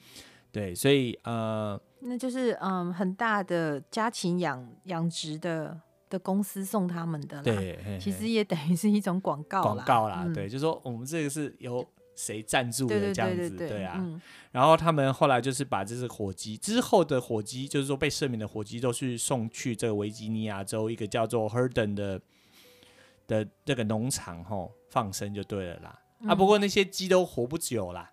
[0.56, 5.78] 对，所以呃，那就是嗯，很大的家禽养养殖的
[6.10, 7.44] 的公司送他们的啦。
[7.44, 10.26] 对，其实也等于是一种广告广告啦。
[10.34, 14.02] 对，就说我们这个是由谁赞助的这样子，对啊。
[14.54, 22.22] 然后他们后来就是把这只火鸡之后的火鸡，就是说被赦免的火鸡，都去送去这个维吉尼亚州一个叫做 Herndon 的
[23.28, 26.00] 的这个农场吼放生就对了啦。
[26.26, 28.10] 啊，不过那些鸡都活不久啦，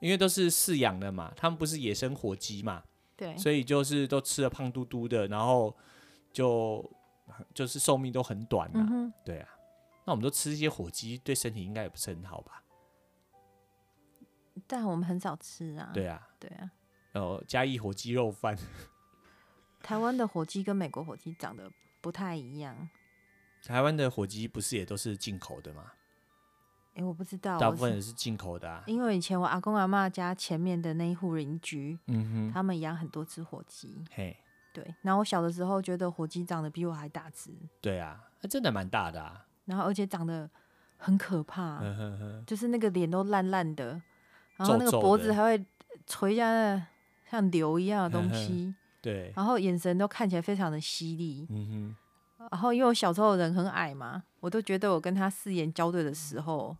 [0.00, 2.82] 因为都是饲养的嘛，他们不是野生火鸡嘛。
[3.16, 5.74] 对，所以就是都吃的胖嘟嘟的，然后
[6.32, 6.88] 就
[7.54, 8.86] 就是寿命都很短了。
[8.90, 9.48] 嗯、对啊，
[10.04, 12.62] 那我们都吃一些火鸡，对身体应该也不是很好吧？
[14.66, 15.90] 但我们很少吃啊。
[15.94, 16.70] 对啊，对啊。
[17.12, 18.56] 哦，嘉义火鸡肉饭。
[19.82, 21.70] 台湾的火鸡跟美国火鸡长得
[22.02, 22.88] 不太一样。
[23.62, 25.92] 台湾的火鸡不是也都是进口的吗？
[26.96, 28.82] 哎，我不知道，大部分也是进口的啊。
[28.86, 34.02] 因为以前我阿公阿妈家前面的那一户邻居，嗯哼，他们养很多只火鸡。
[34.10, 34.34] 嘿，
[34.72, 34.94] 对。
[35.02, 37.50] 然后我小的时候觉得火鸡长得比我还大只。
[37.82, 39.44] 对啊，那真的蛮大的啊。
[39.66, 40.48] 然后而且长得
[40.96, 44.00] 很可怕，呵呵呵，就是那个脸都烂烂的，
[44.56, 45.66] 然后那个脖子还会
[46.06, 46.86] 垂下那
[47.30, 48.74] 像瘤一样的东西。
[49.02, 49.30] 对。
[49.36, 51.46] 然后眼神都看起来非常的犀利。
[51.50, 52.48] 嗯哼。
[52.50, 56.74] 然后因为我小时候人很矮嘛，我都觉得我跟他四眼交对的时候。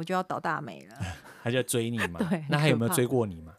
[0.00, 0.96] 我就要倒大霉了，
[1.44, 2.18] 他就要追你嘛？
[2.30, 3.54] 对，那他有没有追过你吗？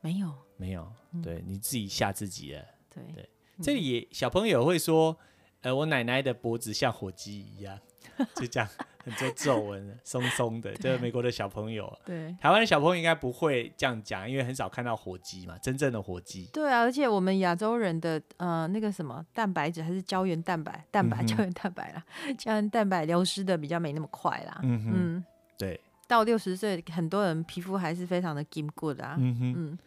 [0.00, 0.90] 没有，没有。
[1.22, 2.64] 对，你自己吓自己了。
[2.88, 3.28] 对对，
[3.60, 5.14] 这里也小朋友会说，
[5.60, 7.78] 呃，我奶奶的脖子像火鸡一样，
[8.34, 8.66] 就这样
[9.04, 10.74] 很多皱纹，松松的。
[10.76, 16.46] 这美国的小朋友，对，台湾的小朋友应该不会这样讲，因为很少看到火鸡嘛，真正的火鸡。
[16.46, 22.02] 对啊，而且我们亚洲人的呃那个什么蛋白质还是胶原蛋白，蛋白胶原蛋白啦，
[22.38, 24.60] 胶原蛋白流失的比较没那么快啦。
[24.62, 25.24] 嗯嗯。
[25.58, 29.16] 对，到六十岁，很多人皮肤还是非常的 good 啊。
[29.18, 29.78] 嗯哼，嗯，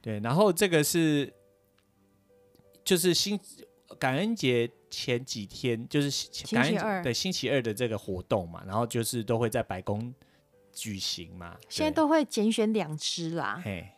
[0.00, 0.20] 对。
[0.20, 1.32] 然后这个是，
[2.84, 3.38] 就是新
[3.98, 10.14] 感恩节前几天，就是感恩节对星期二的这个活动嘛，然后就是都会在白宫
[10.72, 11.56] 举行嘛。
[11.68, 13.60] 现在都会拣选两只啦。
[13.64, 13.88] 嘿。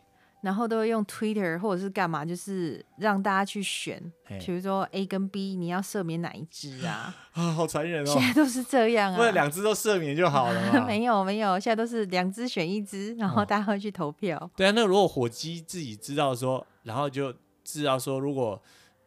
[0.45, 3.99] 然后都会用 Twitter 或者是干嘛，就是让大家去选，
[4.39, 7.15] 比如说 A 跟 B，你要赦免哪一只啊？
[7.33, 8.13] 啊，好残忍哦！
[8.13, 10.85] 现在都是这样啊，不是两只都赦免就好了吗？
[10.85, 14.37] 没有没有，现在都是两只选一只，然后大家会去投票。
[14.37, 18.61] 哦、对啊，那如果火鸡自己知道说，然后就知道说，如果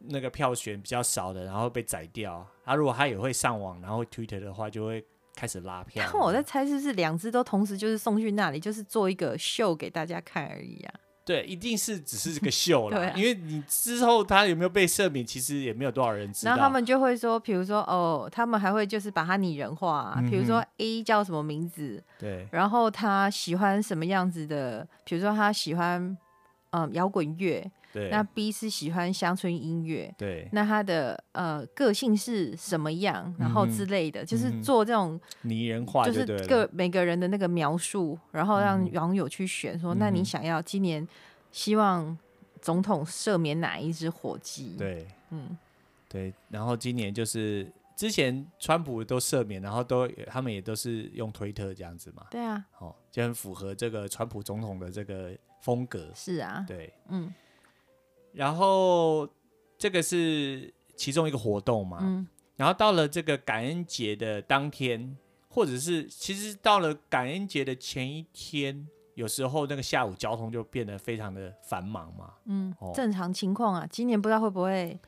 [0.09, 5.05] 那个票选比较少的，然后被宰掉，他、啊、如果他也会上网，然后 Twitter 的话，就会
[5.37, 6.03] 开始拉票。
[6.03, 10.95] 然后我在猜是不是两只都同时就是送去那里，就是做一个秀给大家看而已啊？
[11.29, 16.53] 对，一定是只是这个 秀了，啊，因为你之后他有没有被赦免，其实也没有多少人知道。
[16.53, 26.17] 然后他们就会说，比如说哦，他们还会就是把他拟人化，比如说 A 叫什么名字，对，然后他喜欢什么样子的，比如说他喜欢
[26.71, 27.71] 嗯摇滚乐。
[27.91, 41.07] 对，那 B 是喜欢乡村音乐，对，那他的呃个性是什么样，然后之类的，嗯、就是做这种拟人化就，就是个每个人的那个描述，然后让网友去选，说、嗯、那你想要今年
[41.51, 42.17] 希望
[42.61, 44.77] 总统赦免哪一只火鸡？
[44.77, 45.57] 对，嗯，
[46.09, 55.31] 对，然后今年就是之前川普都赦免，然后都他们也都是用推特这样子嘛，对啊，哦，就很符合这个川普总统的这个
[55.63, 57.33] 风格，是啊，对，嗯。
[58.33, 59.29] 然后
[59.77, 65.17] 这个是其中一个活动嘛，嗯，然后到了这个感恩节的当天，
[65.49, 74.99] 或者是其实到了感恩节的前一天，有时候那个下午交通就变得非常的繁忙嘛，嗯，哦，正常情况啊，今年不知道会不会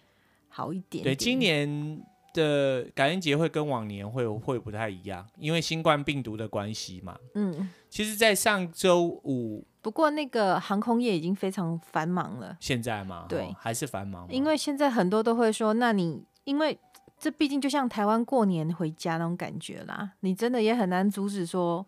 [0.49, 1.05] 好一点点。
[1.05, 2.03] 对，今年
[2.33, 9.67] 的感恩节会跟往年会会不太一样，因为新冠病毒的关系嘛，嗯，其实，在上周五。
[9.83, 12.57] 不过那个航空业已经非常繁忙了。
[12.61, 13.27] 现在吗？
[13.29, 14.27] 对，哦，还是繁忙。
[14.31, 16.79] 因为现在很多都会说，那你因为
[17.19, 21.87] 这毕竟就像台湾过年回家那种感觉啦，你真的也很难阻止说，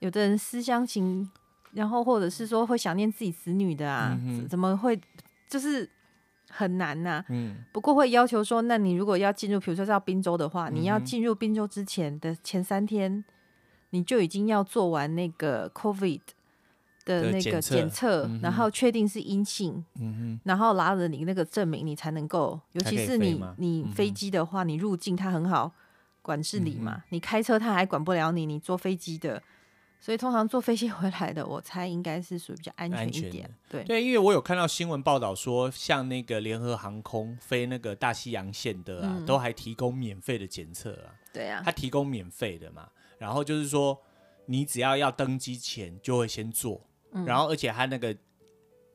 [0.00, 1.30] 有的人思乡情，
[1.72, 5.00] 然后或者是说会想念自己子女的啊，嗯、怎么会
[5.48, 5.88] 就是
[6.48, 7.24] 很难呐、啊？
[7.28, 7.56] 嗯。
[7.72, 13.24] 不过会要求说，那你如果要进入，比如说到滨州的话，嗯、你要进入滨州之前的前三天，
[13.90, 16.20] 你就已经要做完那个 COVID。
[17.06, 25.72] 的那个检测，嗯、然后确定是阴性，嗯，然后拿着你那个证明，你才能够，尤其是你你飞机的话，你入境它很好
[26.20, 29.40] 管制你嘛，嗯、你开车它还管不了你，你坐飞机的，
[30.00, 42.88] 所以通常坐飞机 回来的，我猜应该是属于比较安全一点，对对，因为我有看到新闻报道说，像那个联合航空飞那个大西洋线的啊，嗯、都还提供免费的检测啊，对啊，它提供免费的嘛，
[43.18, 43.96] 然后就是说
[44.46, 46.80] 你只要要登机前就会先做。
[47.24, 48.14] 然后，而且他那个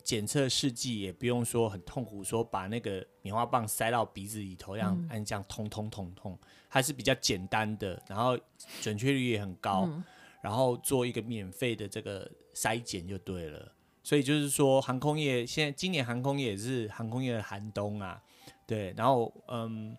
[0.04, 8.38] 检测试剂也不用说很痛苦，说把那个棉花棒塞到鼻子里头，这样、嗯、按这样通通通通，还是比较简单的，然后
[8.82, 10.04] 准确率也很高，嗯、
[10.42, 13.72] 然后做一个免费的这个筛检就对了。
[14.04, 18.22] 所以就是说，航空业现在今年航空业也是航空业的寒冬啊，
[18.68, 19.96] 对，然后嗯。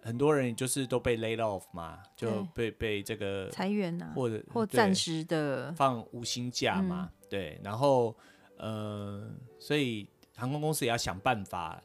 [0.00, 8.16] 很多人就是都被 laid off 嘛，就被被这个裁员啊，或者或暂时的放无薪假嘛，嗯、对，然后
[8.56, 11.82] 呃，所以航空公司也要想办法，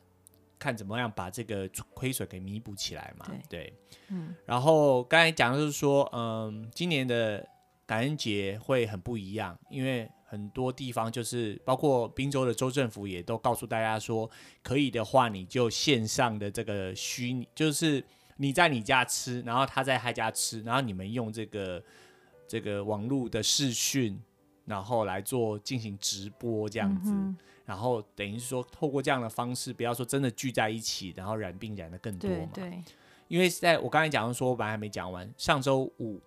[0.58, 3.74] 看怎么样把这个亏损给弥补起来嘛，对，对
[4.10, 7.48] 嗯，然后刚才讲的就是说，嗯、呃，今年的
[7.86, 10.10] 感恩节会很不一样，因为。
[10.26, 14.28] 很多地方就是包括滨州的州政府也都告诉大家说，
[14.64, 18.04] 可以的话你就线上的这个虚拟，就是
[18.38, 21.84] 你在你家吃，然后他在他家吃，然后你们用这个
[22.48, 24.20] 这个网络的视讯，
[24.66, 32.50] 然后来做进行直播这样子，嗯、然后等于是说透过这样的方式，不要说真的聚在一起，然后染病染的更多嘛。
[32.54, 32.84] 对，对。
[33.28, 36.22] 因为在我刚才讲的说，我本来还没讲完，上周五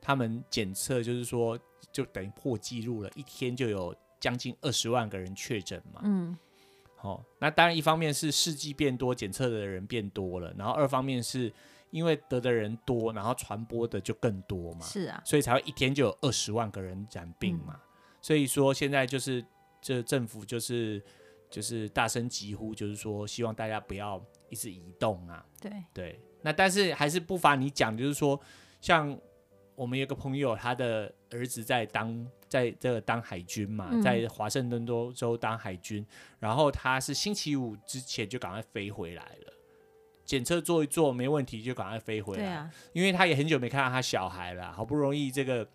[0.00, 1.58] 他们检测就是说。
[1.90, 6.00] 就等于破纪录了，一天就有将近二十万个人确诊嘛。
[6.04, 6.34] 嗯，
[6.96, 11.52] 好、哦，那当然一方面是试剂变多，检测的人变多了，然后二方面是
[11.92, 14.84] 因为得的人多，然后传播的就更多嘛。
[14.84, 17.74] 是啊，所以才会一天就有二十万个人染病嘛。
[17.76, 17.80] 嗯、
[18.20, 19.44] 所以说现在就是
[19.80, 21.00] 这政府就是
[21.48, 25.46] 就是大声疾呼，就是说希望大家不要一直移动啊。
[25.60, 28.40] 对对，那但是还是不乏你讲，就是说
[28.80, 29.16] 像。
[29.74, 36.06] 我们有个朋友，他的儿子在当在这个当海军嘛，嗯、在华盛顿州州当海军，
[36.38, 39.51] 然后他是星期五之前就赶快飞回来了，
[40.32, 45.68] 检测做一做没问题就赶快飞回来，啊、因为他也很久没看到他小孩了，好不容易这个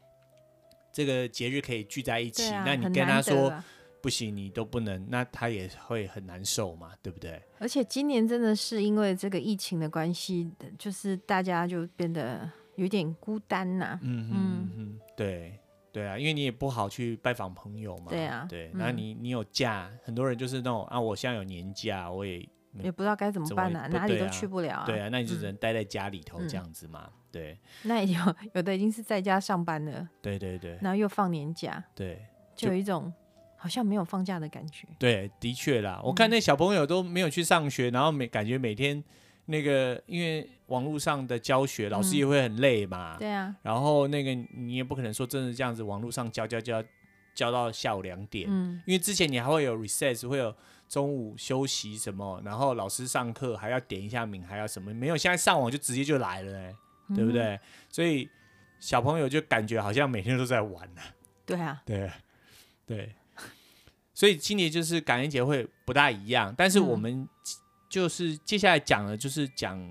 [0.92, 3.64] 这个节日可以聚在一起，啊、那你跟他说、啊、
[4.02, 7.40] 不行，你都不能，那他也会很难受嘛，对不对？
[7.60, 12.50] 而且今年真的是因为这个疫情的关系，就是大家就变得。
[12.78, 14.70] 有点孤单呐、啊，嗯嗯。
[14.76, 15.60] 嗯，对
[15.92, 22.48] 对啊，因为你也不好去拜访朋友嘛，对啊，对，那你你有假，很多人就是那种啊，我现在有年假，我也
[22.82, 28.20] 也不知道该怎么办呢、啊，哪里都去不了啊，对啊，那你就只能待在家里头这样子嘛，对，那有
[28.54, 32.26] 有的已经是在家上班了，对对对，然后又放年假，对，
[32.56, 33.14] 就有一种
[33.56, 39.04] 好像没有放假的感觉，对，的确啦，我看那小朋友都没有去上学，然后每感觉每天。
[39.50, 43.16] 那个，因为网络上的教学，老师也会很累嘛。
[43.16, 43.56] 嗯、对啊。
[43.62, 46.84] 然后那个，你也不可能说真的这样子，网络上教教教
[47.34, 48.46] 教到下午两点。
[48.50, 48.82] 嗯。
[48.86, 50.54] 因为之前你还会有 recess，会有
[50.88, 54.94] 中午休息什么，然后老师上课还要点一下名，还要什么？
[54.94, 56.76] 没有，现在上网就直接就来了、欸，
[57.10, 57.60] 嗯、对不对？
[57.90, 58.30] 所以
[58.80, 61.02] 小朋友就感觉好像每天都在玩呢。
[61.46, 61.82] 对啊。
[61.86, 62.12] 对。
[62.86, 63.16] 对。
[64.14, 67.22] 所以今年就是感恩节会不大一样，但是我们。
[67.22, 67.30] 嗯
[67.90, 69.82] 就是接下来讲的，就是讲，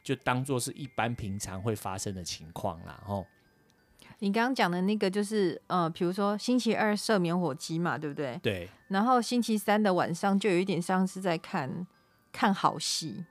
[0.00, 3.02] 就当做是一般平常会发生的情况啦。
[3.04, 3.26] 哦，
[4.18, 8.38] 你刚刚讲的那个，就是呃，比如说星期二射灭火机嘛，对不对？
[8.42, 8.68] 对。
[8.88, 11.86] 然后星期三的晚上就有一点像是在看
[12.32, 13.24] 看好戏，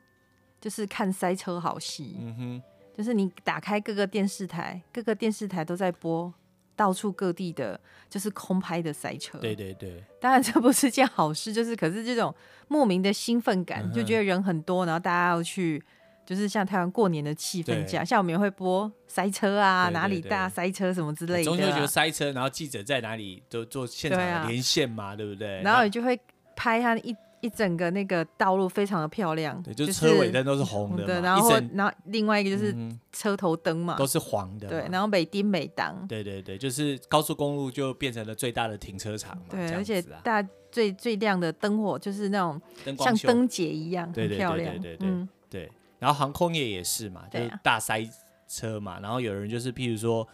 [0.60, 2.18] 就是看塞车好戏。
[2.20, 2.64] 嗯哼。
[2.96, 6.34] 就是你打开各个电视台，各个电视台都在播。
[6.78, 9.38] 到处各地的，就是空拍的塞车。
[9.38, 12.36] 对对对，当然这不是件好事，就是可是这种
[12.68, 15.82] 莫名的兴奋感，嗯、就觉得人很多，然后大家要去，
[16.26, 18.06] 就是像台湾过年的气氛这样。
[18.06, 21.44] 像我们也会播塞车啊，对对对，哪里大塞车什么之类的。
[21.44, 25.62] 总就觉得塞车，然后记者在哪里都做现场的连线嘛，对，不对？
[25.62, 26.20] 然后你就会
[26.56, 27.16] 拍他一。
[27.42, 32.76] 一整个那个道路非常的漂亮，对，就是车尾灯都是红的，然后然后另外一个就是
[33.12, 42.60] 车头灯嘛，都是黄的，对，然后每丁每当，对对对，就是高速公路就变成了最大的停车场嘛，对，而且大最最亮的灯火就是那种
[42.98, 48.08] 像灯节一样，很漂亮，对对对对，然后航空业也是嘛，就是大塞
[48.48, 50.28] 车嘛，然后有人就是譬如说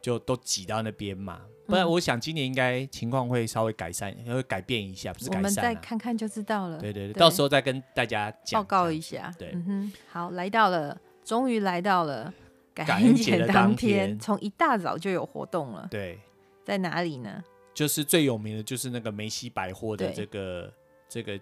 [0.00, 1.40] 就都挤到那边嘛。
[1.66, 5.38] 不然，我想今年应该情况会稍微改善，会改变一下，不是改善。
[5.40, 6.78] 我们再看看就知道了。
[6.78, 9.34] 对对对，到时候再跟大家报告一下。
[9.36, 12.32] 对，嗯哼，好，来到了，终于来到了
[12.72, 15.88] 感恩节的 当天，从一大早就有活动了。
[15.90, 16.20] 对，
[16.64, 17.42] 在哪里呢？
[17.74, 20.72] 就是最有名的就是那个梅西百货的这个
[21.08, 21.40] 这个。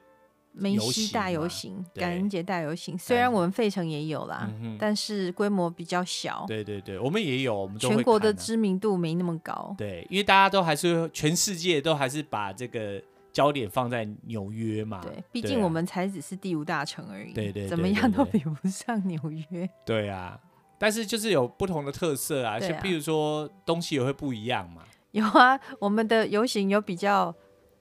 [0.57, 4.49] 梅西大游行，感恩节大游行，虽然我们费城也有啦，
[4.79, 6.45] 但是规模比较小。
[6.47, 9.75] 对对对，我们也有，我们全国的知名度没那么高。
[9.77, 13.03] 对，因为大家都还是全世界都还是把这个
[13.33, 15.01] 焦点放在纽约嘛。
[15.03, 17.33] 对，毕竟我们才只是第五大城而已。
[17.33, 19.19] 对对，怎么样都比不上纽
[19.51, 19.69] 约。
[19.85, 20.39] 对啊，
[20.79, 24.83] 但是就是有不同的特色啊，像比如说东西也会不一样嘛。
[25.11, 27.35] 有啊，我们的游行有比较。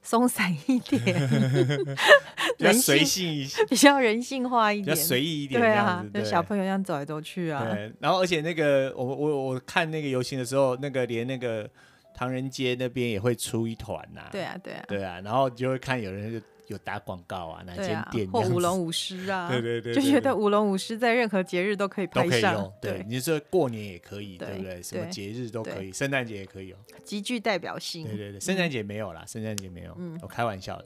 [0.04, 1.01] 松散一点，
[2.58, 7.64] 比较随性一些， 比较人性化一点，比较随意一点，对啊，对就小朋友这样走来走去啊。
[7.74, 11.68] 对，然后而且那个我我我看那个游行的时候，那个连那个
[12.14, 14.24] 唐人街那边也会出一团呐。
[14.32, 16.45] 对啊，对啊，对啊，然后就会看有人就。
[16.68, 19.47] 有打广告啊，哪间店或舞龙舞狮啊？
[19.51, 22.72] 对对对，就觉得舞龙舞狮在任何节日都可以拍上。
[22.82, 24.82] 对，你说过年也可以，对不对？
[24.82, 28.05] 什么节日都可以，圣诞节也可以哦，极具代表性。
[28.05, 30.86] 对对对，圣诞节没有啦，圣诞节没有，我开玩笑的。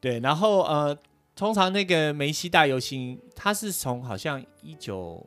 [0.00, 0.98] 对，然后呃，
[1.34, 5.24] 通常那个梅西大游行，它是从好像一九。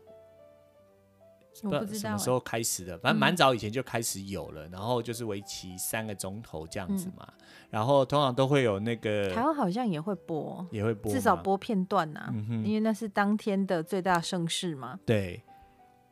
[1.69, 7.27] 不知道什么时候开始的，反正蛮早以前就开始有了，然后就是为期三个钟头这样子嘛，
[7.69, 12.33] 然后通常都会有那个台湾好像也会播，也会播，至少播片段呐，
[12.63, 14.99] 因为那是当天的最大盛事嘛。
[15.05, 15.43] 对，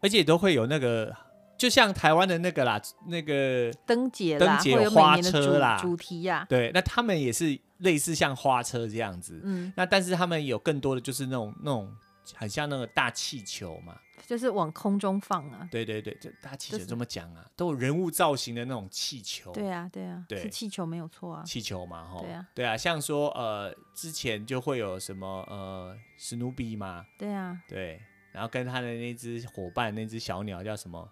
[0.02, 1.16] 而且都会有那个，
[1.58, 11.91] 就像台湾的那个啦，那个灯节灯节花车啦，主题呀，对，那他们也是类似像花车这样子，嗯，那但是他们有更多的就是那种那种
[12.36, 13.99] 很像那个大气球嘛。
[14.27, 15.67] 就是往空中放啊！
[15.71, 19.51] 对对对，就大气球这么讲啊，都有人物造型的那种气球。
[19.53, 21.43] 对啊对啊，是气球没有错啊。
[21.43, 22.19] 气球嘛，哈。
[22.19, 27.05] 对啊对啊，像说呃，之前就会有什么呃，史努比嘛。
[27.17, 27.59] 对啊。
[27.67, 27.99] 对，
[28.34, 31.09] 然后跟他的那只伙伴，那只小鸟叫什么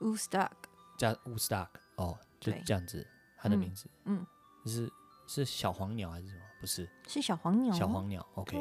[0.00, 0.50] ？Woodstock。
[0.98, 3.06] 叫 Woodstock 哦，就这样子，
[3.38, 3.88] 它的名字。
[4.04, 4.26] 嗯。
[4.66, 4.92] 是
[5.28, 6.42] 是小黄鸟还是什么？
[6.60, 6.90] 不是。
[7.06, 7.72] 是小黄鸟。
[7.72, 8.58] 小黄鸟，OK，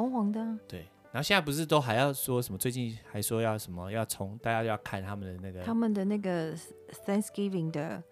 [0.00, 0.10] 对。
[0.10, 0.58] 黄黄的。
[0.66, 0.86] 对。
[1.12, 2.58] 然后现在不是都还要说什么？
[2.58, 3.90] 最近还说要什么？
[3.90, 6.54] 要从大家要看他们的那个他们的那个
[7.04, 8.02] Thanksgiving 的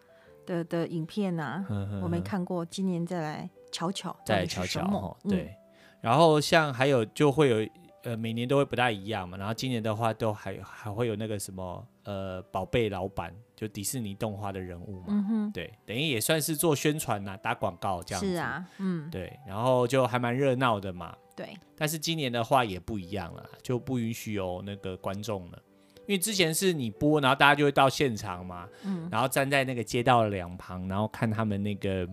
[0.45, 1.64] 的的影片啊，
[2.03, 2.64] 我没看过。
[2.64, 5.16] 今年再来瞧瞧，再来瞧瞧哈。
[5.28, 5.57] 对，嗯、
[6.01, 7.70] 然后像还有就会有
[8.03, 9.39] 呃，每年都会不大一样嘛。
[9.39, 15.07] 然后今年的话，都还还会有那个什么呃，宝贝老板，就迪士尼动画的人物嘛。
[15.09, 18.31] 嗯、对，等于也算是做宣传呐、啊，打广告这样子。
[18.31, 21.13] 是啊，嗯，对，然后就还蛮热闹的嘛。
[21.35, 25.63] 对，但是今年的话也不一样了，就不允许有那个观众了，
[26.07, 32.09] 因为之前是你播，然后大家就会到现场嘛，嗯，然后站在那个街道的两旁，然后看他们那个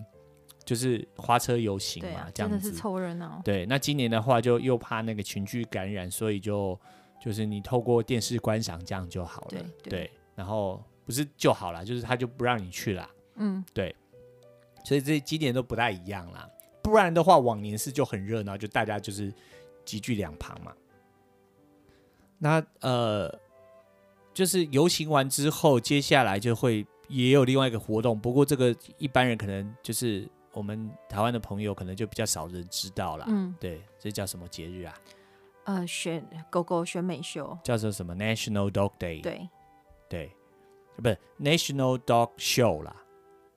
[0.64, 3.40] 就是花车游行嘛，啊、这样子，真的是凑热闹。
[3.44, 6.76] 对，那今年的话就又怕那个群聚感染，所以就
[7.20, 13.94] 就是你透过电视观赏这样就好了，对，对对然后不是就好了，就是他就不让你去了，嗯，对，
[14.84, 16.46] 所以这今年都不太一样啦。
[16.82, 19.32] 不然的话，往年是就很热闹，就大家就是
[19.84, 20.74] 集聚两旁嘛。
[22.38, 23.32] 那呃，
[24.34, 28.18] 就是游行完之后，接下来就会也有另外一个活动。
[28.20, 33.24] 不过这个一般人可能就是我们台湾的朋友可能就比较少人知道了。
[33.28, 34.94] 嗯，对，这叫什么节日啊？
[35.64, 39.20] 呃，选狗狗选美秀，叫做什么 National Dog Day？
[39.22, 39.48] 对，
[40.08, 40.30] 对，
[41.02, 42.96] 不是 National Dog Show 啦，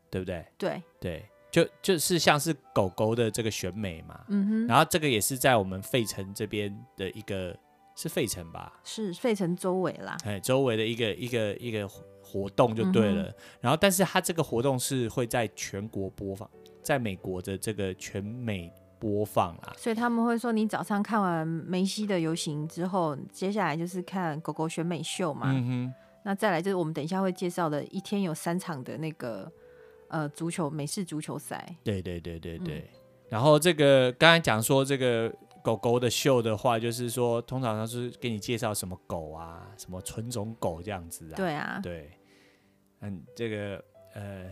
[0.09, 0.45] 对不对？
[0.57, 1.25] 对，对。
[1.51, 7.57] 就就是像是狗狗的这个选美嘛，嗯哼，然后这个也是在我们费城这边的一个，
[7.95, 8.71] 是费城吧？
[8.83, 11.89] 是费城周围啦，哎，周围的一个一个一个
[12.21, 13.23] 活动就对了。
[13.23, 16.47] 嗯、然后，但是它这个活动是会在全国播放，
[16.83, 19.73] 在美国的这个全美播放啦。
[19.75, 25.47] 所以他们会说，你早上看完梅西的游行之后，接下来就是看狗狗选美秀嘛。
[25.47, 25.93] 嗯哼，
[26.29, 29.51] 那再来就是我们等一下会介绍的，一天有三场的那个。
[30.11, 32.79] 呃，足球美式足球赛，对对对对对。
[32.79, 32.99] 嗯、
[33.29, 35.31] 然后这个刚才讲说这个
[35.63, 41.35] 狗狗的秀的话，就是说通常都是给你介绍什么狗啊，什么纯种狗这样子啊。
[41.35, 42.09] 对啊，对。
[43.01, 43.83] 嗯，这个
[44.15, 44.49] 呃，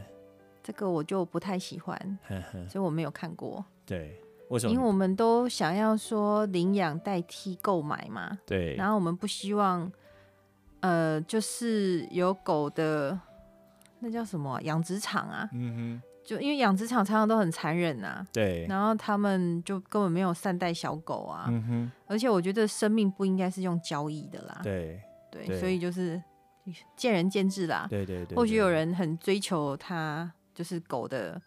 [0.61, 1.97] 这个我就不太喜欢，
[2.29, 3.65] 呵呵所以我没有看过。
[3.83, 4.71] 对，为什么？
[4.71, 8.37] 因为我们都想要说领养代替购买嘛。
[8.45, 8.75] 对。
[8.75, 9.91] 然后我们不希望，
[10.81, 13.19] 呃，就是有狗的。
[13.99, 15.49] 那叫什么养殖场啊？
[15.53, 18.23] 嗯哼，就因为养殖场常常都很残忍呐。
[18.31, 18.63] 对。
[18.69, 21.47] 然后他们就根本没有善待小狗啊。
[21.49, 21.91] 嗯哼。
[22.05, 24.59] 而且我觉得生命不应该是用交易的啦。
[24.61, 25.01] 对。
[25.31, 25.59] 对。
[25.59, 26.21] 所以就是
[26.95, 27.87] 见仁见智啦。
[27.89, 28.35] 对对对。
[28.35, 31.41] 或许有人很追求它，就是狗的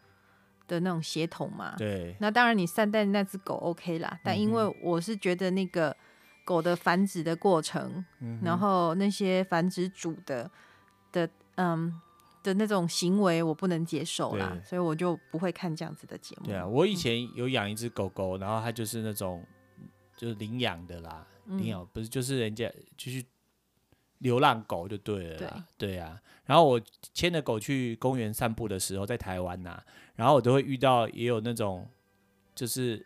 [0.66, 1.76] 的那种血统嘛。
[1.78, 2.16] 对。
[2.18, 4.18] 那当然，你善待那只狗 OK 啦。
[4.24, 5.96] 但因为我是觉得那个
[6.44, 8.04] 狗的繁殖的过程，
[8.42, 10.50] 然后那些繁殖主的
[11.12, 12.00] 的嗯。
[12.42, 16.46] 的那种行为我不能接受啦，所以我就不会看这样子的节目。
[16.46, 19.44] 对啊，我以前有养一只狗狗，嗯、然后它就是那种
[20.16, 23.22] 就是领养的啦，领养、嗯、不是就是人家就是
[24.20, 26.18] 流浪狗就对了啦，对，对啊。
[26.46, 26.80] 然后我
[27.12, 29.84] 牵着狗去公园散步的时候，在台湾呐、啊，
[30.16, 31.86] 然后我都会遇到也有那种
[32.54, 33.04] 就是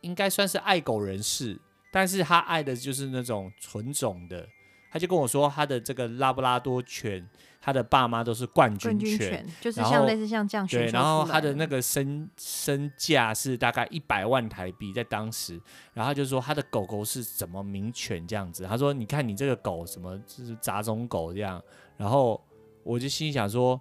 [0.00, 1.56] 应该算是爱狗人士，
[1.90, 4.48] 但是他爱的就是那种纯种的。
[4.92, 7.28] 他就跟我说他的这个拉布拉多犬。
[7.62, 10.66] 他的爸妈都是冠军犬，就是像类似像这样。
[10.66, 15.60] 对，然后他的那个身身价是大概一百万台币，在当时。
[15.92, 18.64] 然后他就说他的狗狗是怎么名犬这样子。
[18.64, 21.62] 他说：“你看你这个狗什么就是杂种狗这样。”
[21.98, 22.42] 然后
[22.82, 23.78] 我就心想说：“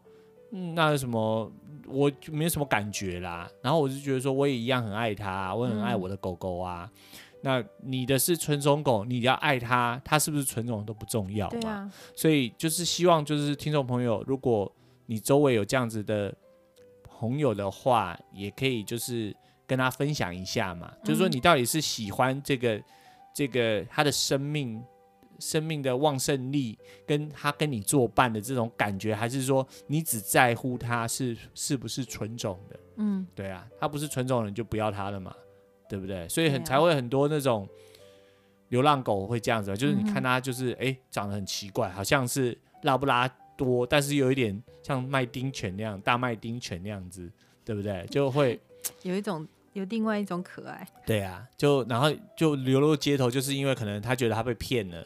[0.51, 1.49] 嗯，那有什么？
[1.88, 6.91] 我就没有什么感觉啦。”然后我就觉得说，我也一样很爱它，我很爱我的狗狗啊。
[6.93, 6.99] 嗯
[7.41, 11.69] 那你的是纯种狗，你要爱它，它是不是纯种都不重要嘛？
[11.69, 14.69] 啊、所以就是希望就是听众朋友，如果
[15.05, 16.35] 你周围有这样子的
[17.03, 19.35] 朋友的话，也可以就是
[19.65, 20.91] 跟他分享一下嘛。
[21.01, 22.81] 嗯、就是说你到底是喜欢这个
[23.33, 24.83] 这个他的生命
[25.39, 26.77] 生命的旺盛力，
[27.07, 32.79] 跟他跟你作伴的这种感觉，还是说你只在乎他是是不是纯种的？
[32.97, 35.33] 嗯，对啊，他不是纯种的，你就不要他了嘛。
[35.89, 36.29] 对不对？
[36.29, 37.67] 所以很才会很多那种
[38.69, 43.27] 流浪狗会这样子，就是你看它就是哎、欸、长得很奇怪，好像是拉布拉
[43.57, 47.27] 多，但是有一点像麦丁犬那样，大麦丁犬那样子，
[47.65, 48.05] 对不对？
[48.11, 48.59] 就会
[49.01, 50.87] 有一种有另外一种可爱。
[51.05, 55.03] 对啊，就然后就流落街头，就是因为可能他觉得他被骗了，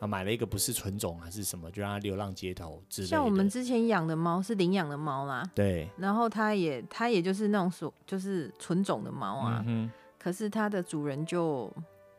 [0.00, 3.10] 啊买了一个不是纯种还是什么，就让他流浪街头之类的。
[3.10, 9.64] 像我们之前养的猫是领养的猫啦，对，然后它也它也就是那种属就是纯种的猫啊。
[9.66, 11.72] 嗯可是它的主人就，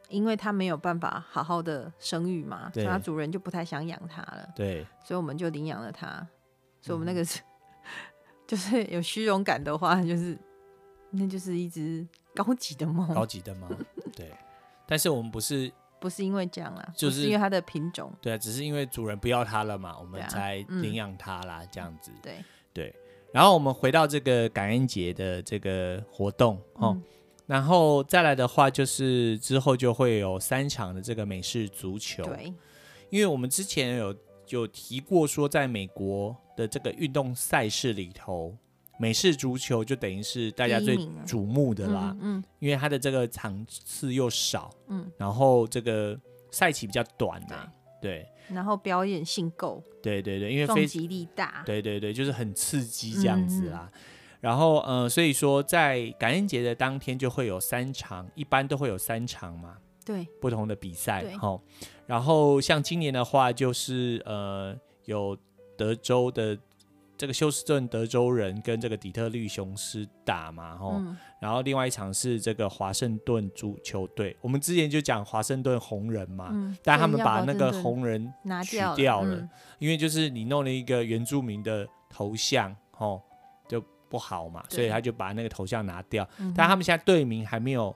[0.08, 4.50] 因为它没有办法好好的生育嘛，所以它主人就不太想养它了。
[4.56, 6.26] 对，所以我们就领养了它。
[6.82, 7.46] 所以我们那个是，嗯、
[8.48, 10.38] 就是有虚荣感的话，就是
[11.12, 13.14] 那就是一只高级的猫。
[13.14, 13.68] 高 级的猫，
[14.16, 14.32] 对。
[14.88, 18.12] 但是我们不是，不是因为这样啦，就是因为它的品种。
[18.22, 22.12] 对啊，只是因为主人不要它了嘛，我们才领养它啦，嗯、这样子。
[22.24, 22.38] 对
[22.74, 22.96] 对。
[23.34, 26.94] 然后我们回到这个感恩节的这个活动，哦。
[26.96, 27.04] 嗯
[27.50, 32.24] 然后再来的话，就是之后就会有三场的这个美式足球。
[32.24, 32.54] 对，
[33.10, 34.16] 因为我们之前有
[34.50, 38.56] 有提过说，在美国的这个运动赛事里头，
[39.00, 40.96] 美式足球就等于是大家最
[41.26, 42.16] 瞩目的啦。
[42.22, 46.16] 嗯，嗯，因为它的这个场次又少，嗯，然后这个
[46.52, 53.90] 赛期比较短呐、啊，对，然后表演性够，对对对，因为撞击力大，对对对，就是很刺激这样子啦。
[53.92, 54.02] 嗯
[54.40, 59.76] 然后，呃，所以说在感恩节的当天就会有三场，一般都会有三场嘛，
[60.06, 61.60] 对，不同的比赛，哦。
[62.06, 64.74] 然后像今年的话，就是呃，
[65.06, 65.38] 有
[65.78, 66.58] 德州的
[67.18, 70.80] 这个休斯顿德州人跟这个底特律雄狮打嘛，
[71.42, 83.22] 然后另外一场是这个华盛顿足球队，我们之前就讲华盛顿红人嘛，嗯、但他们把那个红人拿掉了，掉了嗯、因为就是你弄了一个原住民的头像，齁。
[84.10, 86.26] 不好嘛，所以他就把那个头像拿掉。
[86.38, 87.96] 对但他们现在队名还没有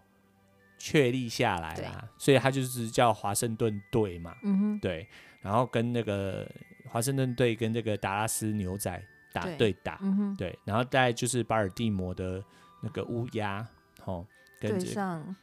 [0.77, 4.35] 确立下来啦，所以他就是叫华盛顿队嘛。
[4.43, 5.07] 嗯、哼对，
[5.41, 6.49] 然后跟那个
[6.87, 9.03] 华盛顿队跟这个达拉斯牛仔
[9.33, 12.43] 打对打，对，嗯、对，然后再就是巴尔的摩的
[12.81, 13.65] 那个乌鸦，
[14.05, 14.25] 哦，
[14.59, 15.35] 跟着上。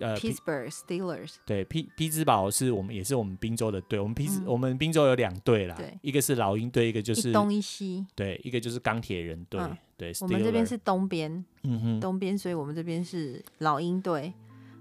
[0.00, 9.60] 呃，Pittsburgh Steelers 对，匹匹兹堡是我们也是我们宾州的队，我们匹兹我们宾州有两队啦，一个是老鹰队，一个就是东一西，对，一个就是钢铁人队，
[9.98, 14.32] 对，我们这边是东边，嗯哼，东边，所以我们这边是老鹰队，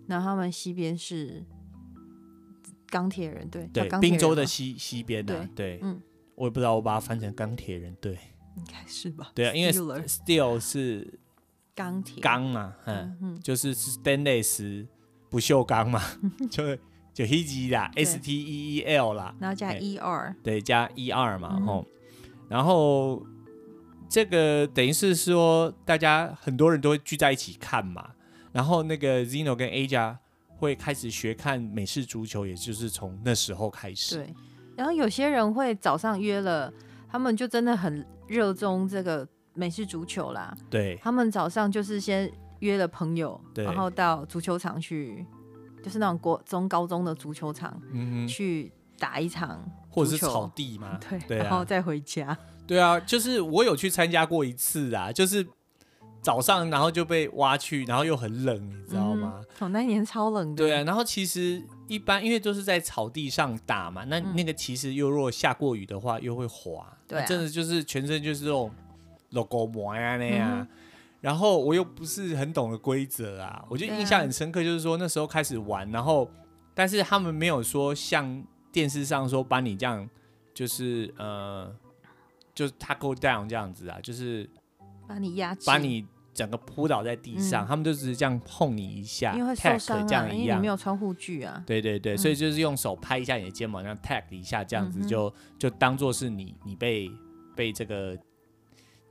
[0.07, 1.43] 然后他们西边是
[2.87, 6.01] 钢铁人队，对，宾州的西西边的，对，嗯，
[6.35, 8.17] 我也不知道，我把它翻成钢铁人队，
[8.55, 9.31] 应该是吧？
[9.35, 11.19] 对啊，因为 Steel 是
[11.75, 14.87] 钢铁钢嘛，嗯，就是 Stainless。
[15.29, 16.01] 不锈钢嘛，
[16.49, 16.75] 就
[17.13, 21.85] 就 h e e 啦，S T E E L 啦，然后加 E R，对，加 E R 嘛，吼、嗯，
[22.47, 23.25] 然后
[24.09, 28.09] 这个等于是说，大家很多人都会聚在一起看嘛，
[28.51, 30.17] 然后那个 Zeno 跟 Aja
[30.57, 34.15] 会开始学看美式足球，也就是从那时候开始。
[34.15, 34.33] 对，
[34.75, 36.73] 然后有些人会早上约了，
[37.09, 40.55] 他们就真的很热衷这个美式足球啦。
[40.69, 42.31] 对，他们早上就是先。
[42.59, 45.25] 约了朋友，然后到足球场去，
[45.83, 52.37] 就是那种国中高中的足球场，嗯哼，去打一场，或者是草地嘛， 对，对啊，然后再回家。
[52.67, 55.45] 对啊，就是我有去参加过一次啊，就是
[56.21, 59.41] 早上然后就被挖去，然后又很冷，你知道吗？
[59.59, 60.55] 哦、嗯，那一年超冷的。
[60.55, 68.69] 对啊，然后其实一般因为都是在草地上打嘛，那那个其实又如果下过雨的话又会滑，对、啊，真的就是全身就是这种
[69.29, 70.59] logo 膜呀那样。
[70.59, 70.67] 嗯
[71.21, 76.29] 然后我又不是很懂的规则啊，我就印象很深刻，就是说那时候开始玩，然后
[76.73, 80.09] 但是他们没有说像电视上说把你这样，
[80.53, 81.69] 就是呃，
[82.55, 84.49] 就是 tackle down 这样子啊，就是
[85.07, 91.61] 把你压制，把你整个扑倒在地上，嗯、他们就只是这样碰你一下，因为会受伤啊，这样一样，因为你没有穿护具啊。
[91.67, 97.11] 对对对，所以就是用手拍一下你的肩膀，这样 tag 一下，这样子就、嗯、就当做是你你被
[97.57, 98.17] 被这个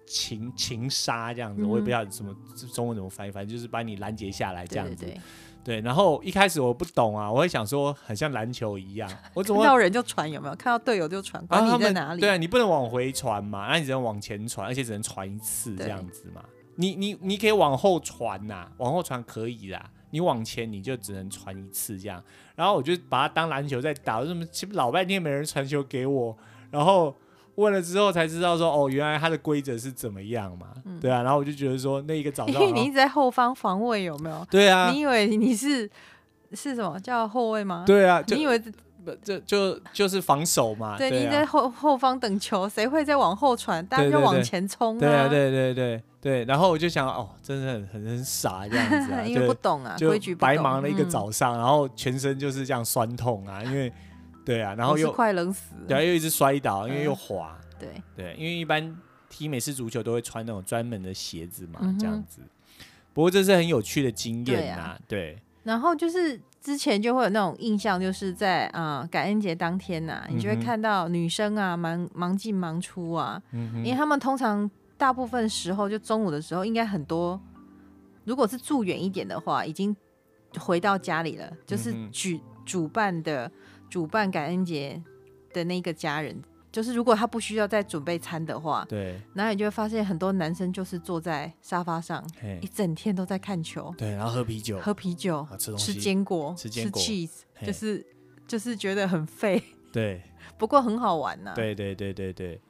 [0.08, 2.34] 情情杀这样子，嗯、我也不知道什么
[2.72, 4.96] 中文怎么翻译，反正就是把你拦截下来这样子。
[4.96, 5.20] 对，对，对。
[5.64, 10.54] 对，然后一开始我不懂啊，我会想说很像篮球一样，我怎么看到人就传有没有？
[10.54, 12.20] 看到队友就传，管你在哪里？
[12.22, 16.42] 对啊，你不能往回传嘛，那你只能往前传，而且只能传一次这样子嘛。
[16.76, 22.22] 你你你可以往后传呐，往后传可以啦，你往前你就只能传一次这样。
[22.54, 26.34] 然后我就把它当篮球在打，为什么老半天没人传球给我？
[26.70, 27.14] 然后。
[27.58, 30.68] 问了之后才知道说哦，原来它的规则是怎么样嘛？
[30.84, 34.46] 嗯、对啊，然后我就觉得说那一个早上，因为你一直在后方防卫有没有？
[34.48, 35.90] 对啊，你以为你是
[36.52, 37.82] 是什么叫后卫吗？
[37.84, 38.70] 对啊，你以为这
[39.24, 40.96] 就就，就是防守嘛？
[40.96, 43.84] 对，对啊、你在后后方等球，谁会再往后传？
[43.86, 45.00] 大家就往前冲啊！
[45.00, 53.92] 对啊，对对对对，然后我就想哦，真的很很很傻这样子啊， 因为不懂啊，规矩不懂，白忙了一个早上，嗯、然后全身就是这样酸痛啊，因为。
[54.48, 57.54] 对啊，然后又快冷死，对啊，又一直摔倒，因为又滑。
[57.60, 58.96] 嗯、对对，因为一般
[59.28, 62.40] 踢美式足球都会穿那种专门的鞋子嘛，这样子。
[63.12, 65.38] 不过这是很有趣的经验呐，对，啊、对。
[65.64, 77.38] 然后就是之前就会有那种印象，就是在啊、呃、感恩节当天呐、啊，你就会看到女生啊忙忙进忙出啊，嗯、因为他们通常大部分时候就中午的时候，应该很多，
[78.24, 79.94] 如果是住远一点的话，已经
[80.58, 83.52] 回到家里了，就是举主办的。
[83.88, 85.02] 主办感恩节
[85.52, 92.58] 的那个家人，就是如果他不需要再准备餐的话，对，然后你就会发现很多男生就是坐在沙发上，嘿。
[92.62, 98.06] 一整天都在看球，对，然后喝啤酒，喝啤酒，吃吃坚果，吃坚果，吃 cheese，就是
[98.46, 99.62] 就是觉得很废，
[99.92, 100.22] 对，
[100.58, 102.60] 不过很好玩呐、啊，对对对对对。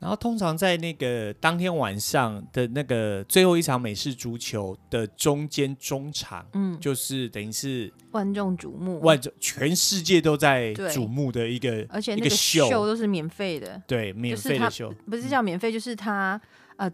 [0.00, 12.68] 然后通常在那个当天晚上的那个最后一场美式足球的中间中场，嗯，就是等于是万众瞩目，万众全世界都在瞩目的一个，而且那个秀。
[12.70, 16.40] 都是免费的，对，免费的秀，不是叫免费，就是他
[16.76, 16.88] 呃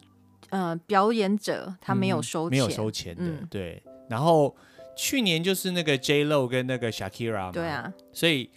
[0.48, 3.82] 呃表演者他没有收钱，没有收钱的，对。
[4.08, 4.56] 然后
[4.96, 8.48] 去年就是那个 J Lo 跟那个 Shakira 嘛，对啊，所以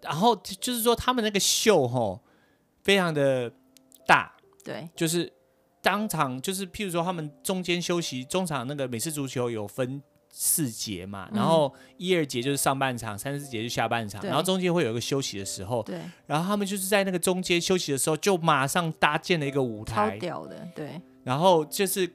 [0.00, 2.20] 然后就是说他们那个秀吼
[2.84, 3.52] 非常的。
[4.10, 4.34] 大。
[4.64, 5.32] 对，就是
[5.80, 22.12] 当场就是，譬如说他们中间休息，中场那个美式足球有分四节嘛，嗯、然后一二节就是上半场，三四节就下半场，然后中间会有一个休息的时候，对，然后他们就是在那个中间休息的时候，就马上搭建了一个舞台，超屌的，对，然后就是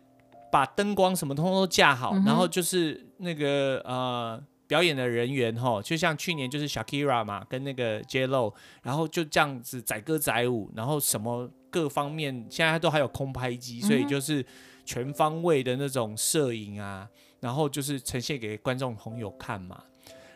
[0.51, 4.43] 把灯光什么通通都架好，嗯、然后就是那个呃。
[4.67, 14.45] 表演的人员哈，就像去年就是 Shakira 嘛，跟那个 J Lo，然后就这样子载歌载舞，然后什么各方面现在都还有空拍机，所以就是
[14.85, 17.05] 全方位的那种摄影啊，
[17.41, 19.83] 然后就是呈现给观众朋友看嘛。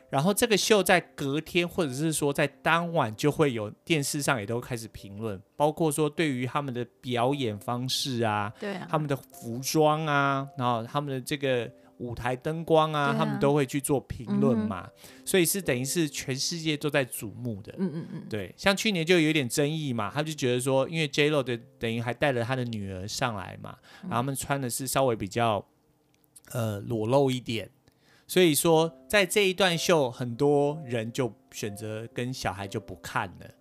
[0.09, 11.71] 然后这个秀在隔天或者是说在当晚就会有电视上也都开始评论，包括说对于他们的表演方式啊，对啊，他们的服装啊，然后他们的这个。
[11.99, 13.15] 舞台灯光啊，啊。
[13.17, 17.73] 他们都会去做评论嘛，嗯、所以是等于是全世界都在瞩目的。
[17.77, 25.65] 嗯嗯嗯，对，像去年就有点争议嘛，他就觉得说，因为 J Lo 的等于还带了他的女儿上来嘛，然后他们穿的是稍微比较
[26.51, 27.69] 呃裸露一点，
[28.27, 33.51] 所以说在这一段秀，很多人就选择跟小孩就不看了。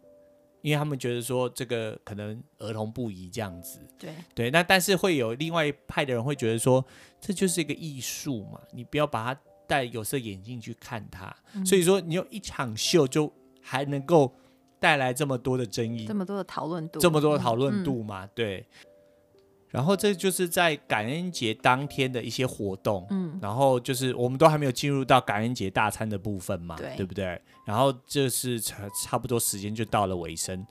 [0.61, 4.11] 因为他们觉得说这个可能儿童不宜这样子，对。
[4.35, 6.85] 对，那但是会有另外一派的人会觉得说，
[7.21, 11.35] 这就是一个艺术嘛，你不要把它戴有色眼镜去看它。
[11.55, 14.33] 嗯、所以说你用一场秀就还能够
[14.81, 18.67] 带来这么多的争议，这么多的讨论度，这么多的讨论度嘛，嗯、对。
[19.71, 27.39] 然后这就是在感恩节当天的一些活动，嗯，然后就是我们都还没有进入到感恩节大餐的部分嘛，对，对不对？
[27.67, 30.67] 然后这是差差不多时间就到了尾声，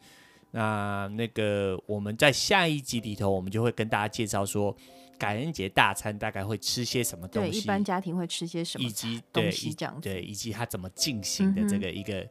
[0.50, 4.76] 那那个我们在下一集里头，我们就会跟大家介绍说
[5.18, 12.30] 感恩节大餐大概会吃些什么东西，对，一般家庭会吃些什么，以及东西这样子，对，以及它怎么进行的这个一个、嗯、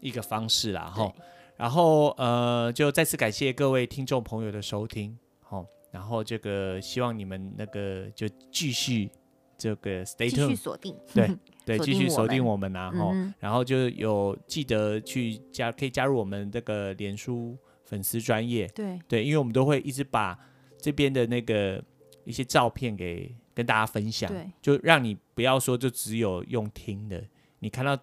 [0.00, 1.12] 一个方式啦，哈。
[1.56, 5.64] 然后呃，就再次感谢各位听众朋友的收听，好。
[5.92, 9.08] 然后这个希望你们那个就继续
[9.56, 11.30] 这个 stay tuned，继续锁定， 对
[11.64, 20.36] 对，继续锁定我们然后、嗯、然后就有记得去加，可以加入我们这个脸书粉丝专业，对对，因为我们都会一直把
[20.80, 21.80] 这边的那个
[22.24, 27.22] 一些照片给跟大家分享，对，就让你不要说就只有用听的，
[27.60, 27.96] 你看到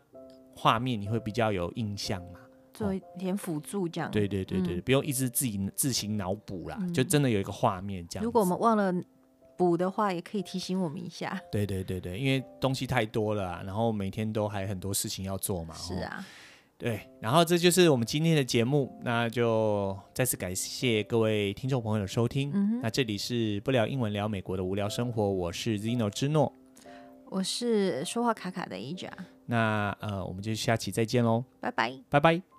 [0.56, 2.40] 画面你会比较有印象嘛。
[2.74, 8.24] 做一点辅助这样，对对对对，不用一直自己自行脑补啦，就真的有一个画面这样。
[8.24, 8.94] 如果我们忘了
[9.58, 11.40] 补的话，也可以提醒我们一下。
[11.52, 15.76] 对对对对，因为东西太多了，然后每天都还很多事情要做嘛。
[15.76, 16.26] 是啊。
[16.82, 22.52] 对，然后这就是我们今天的节目，那就再次感谢各位听众朋友的收听。
[22.56, 26.52] 嗯、那这里是不聊英文聊美国的无聊生活，我是 Zino 之诺，
[27.26, 29.12] 我是说话卡卡的 Aja。
[29.46, 32.51] 那呃，我们就下期再见喽，拜拜，拜拜。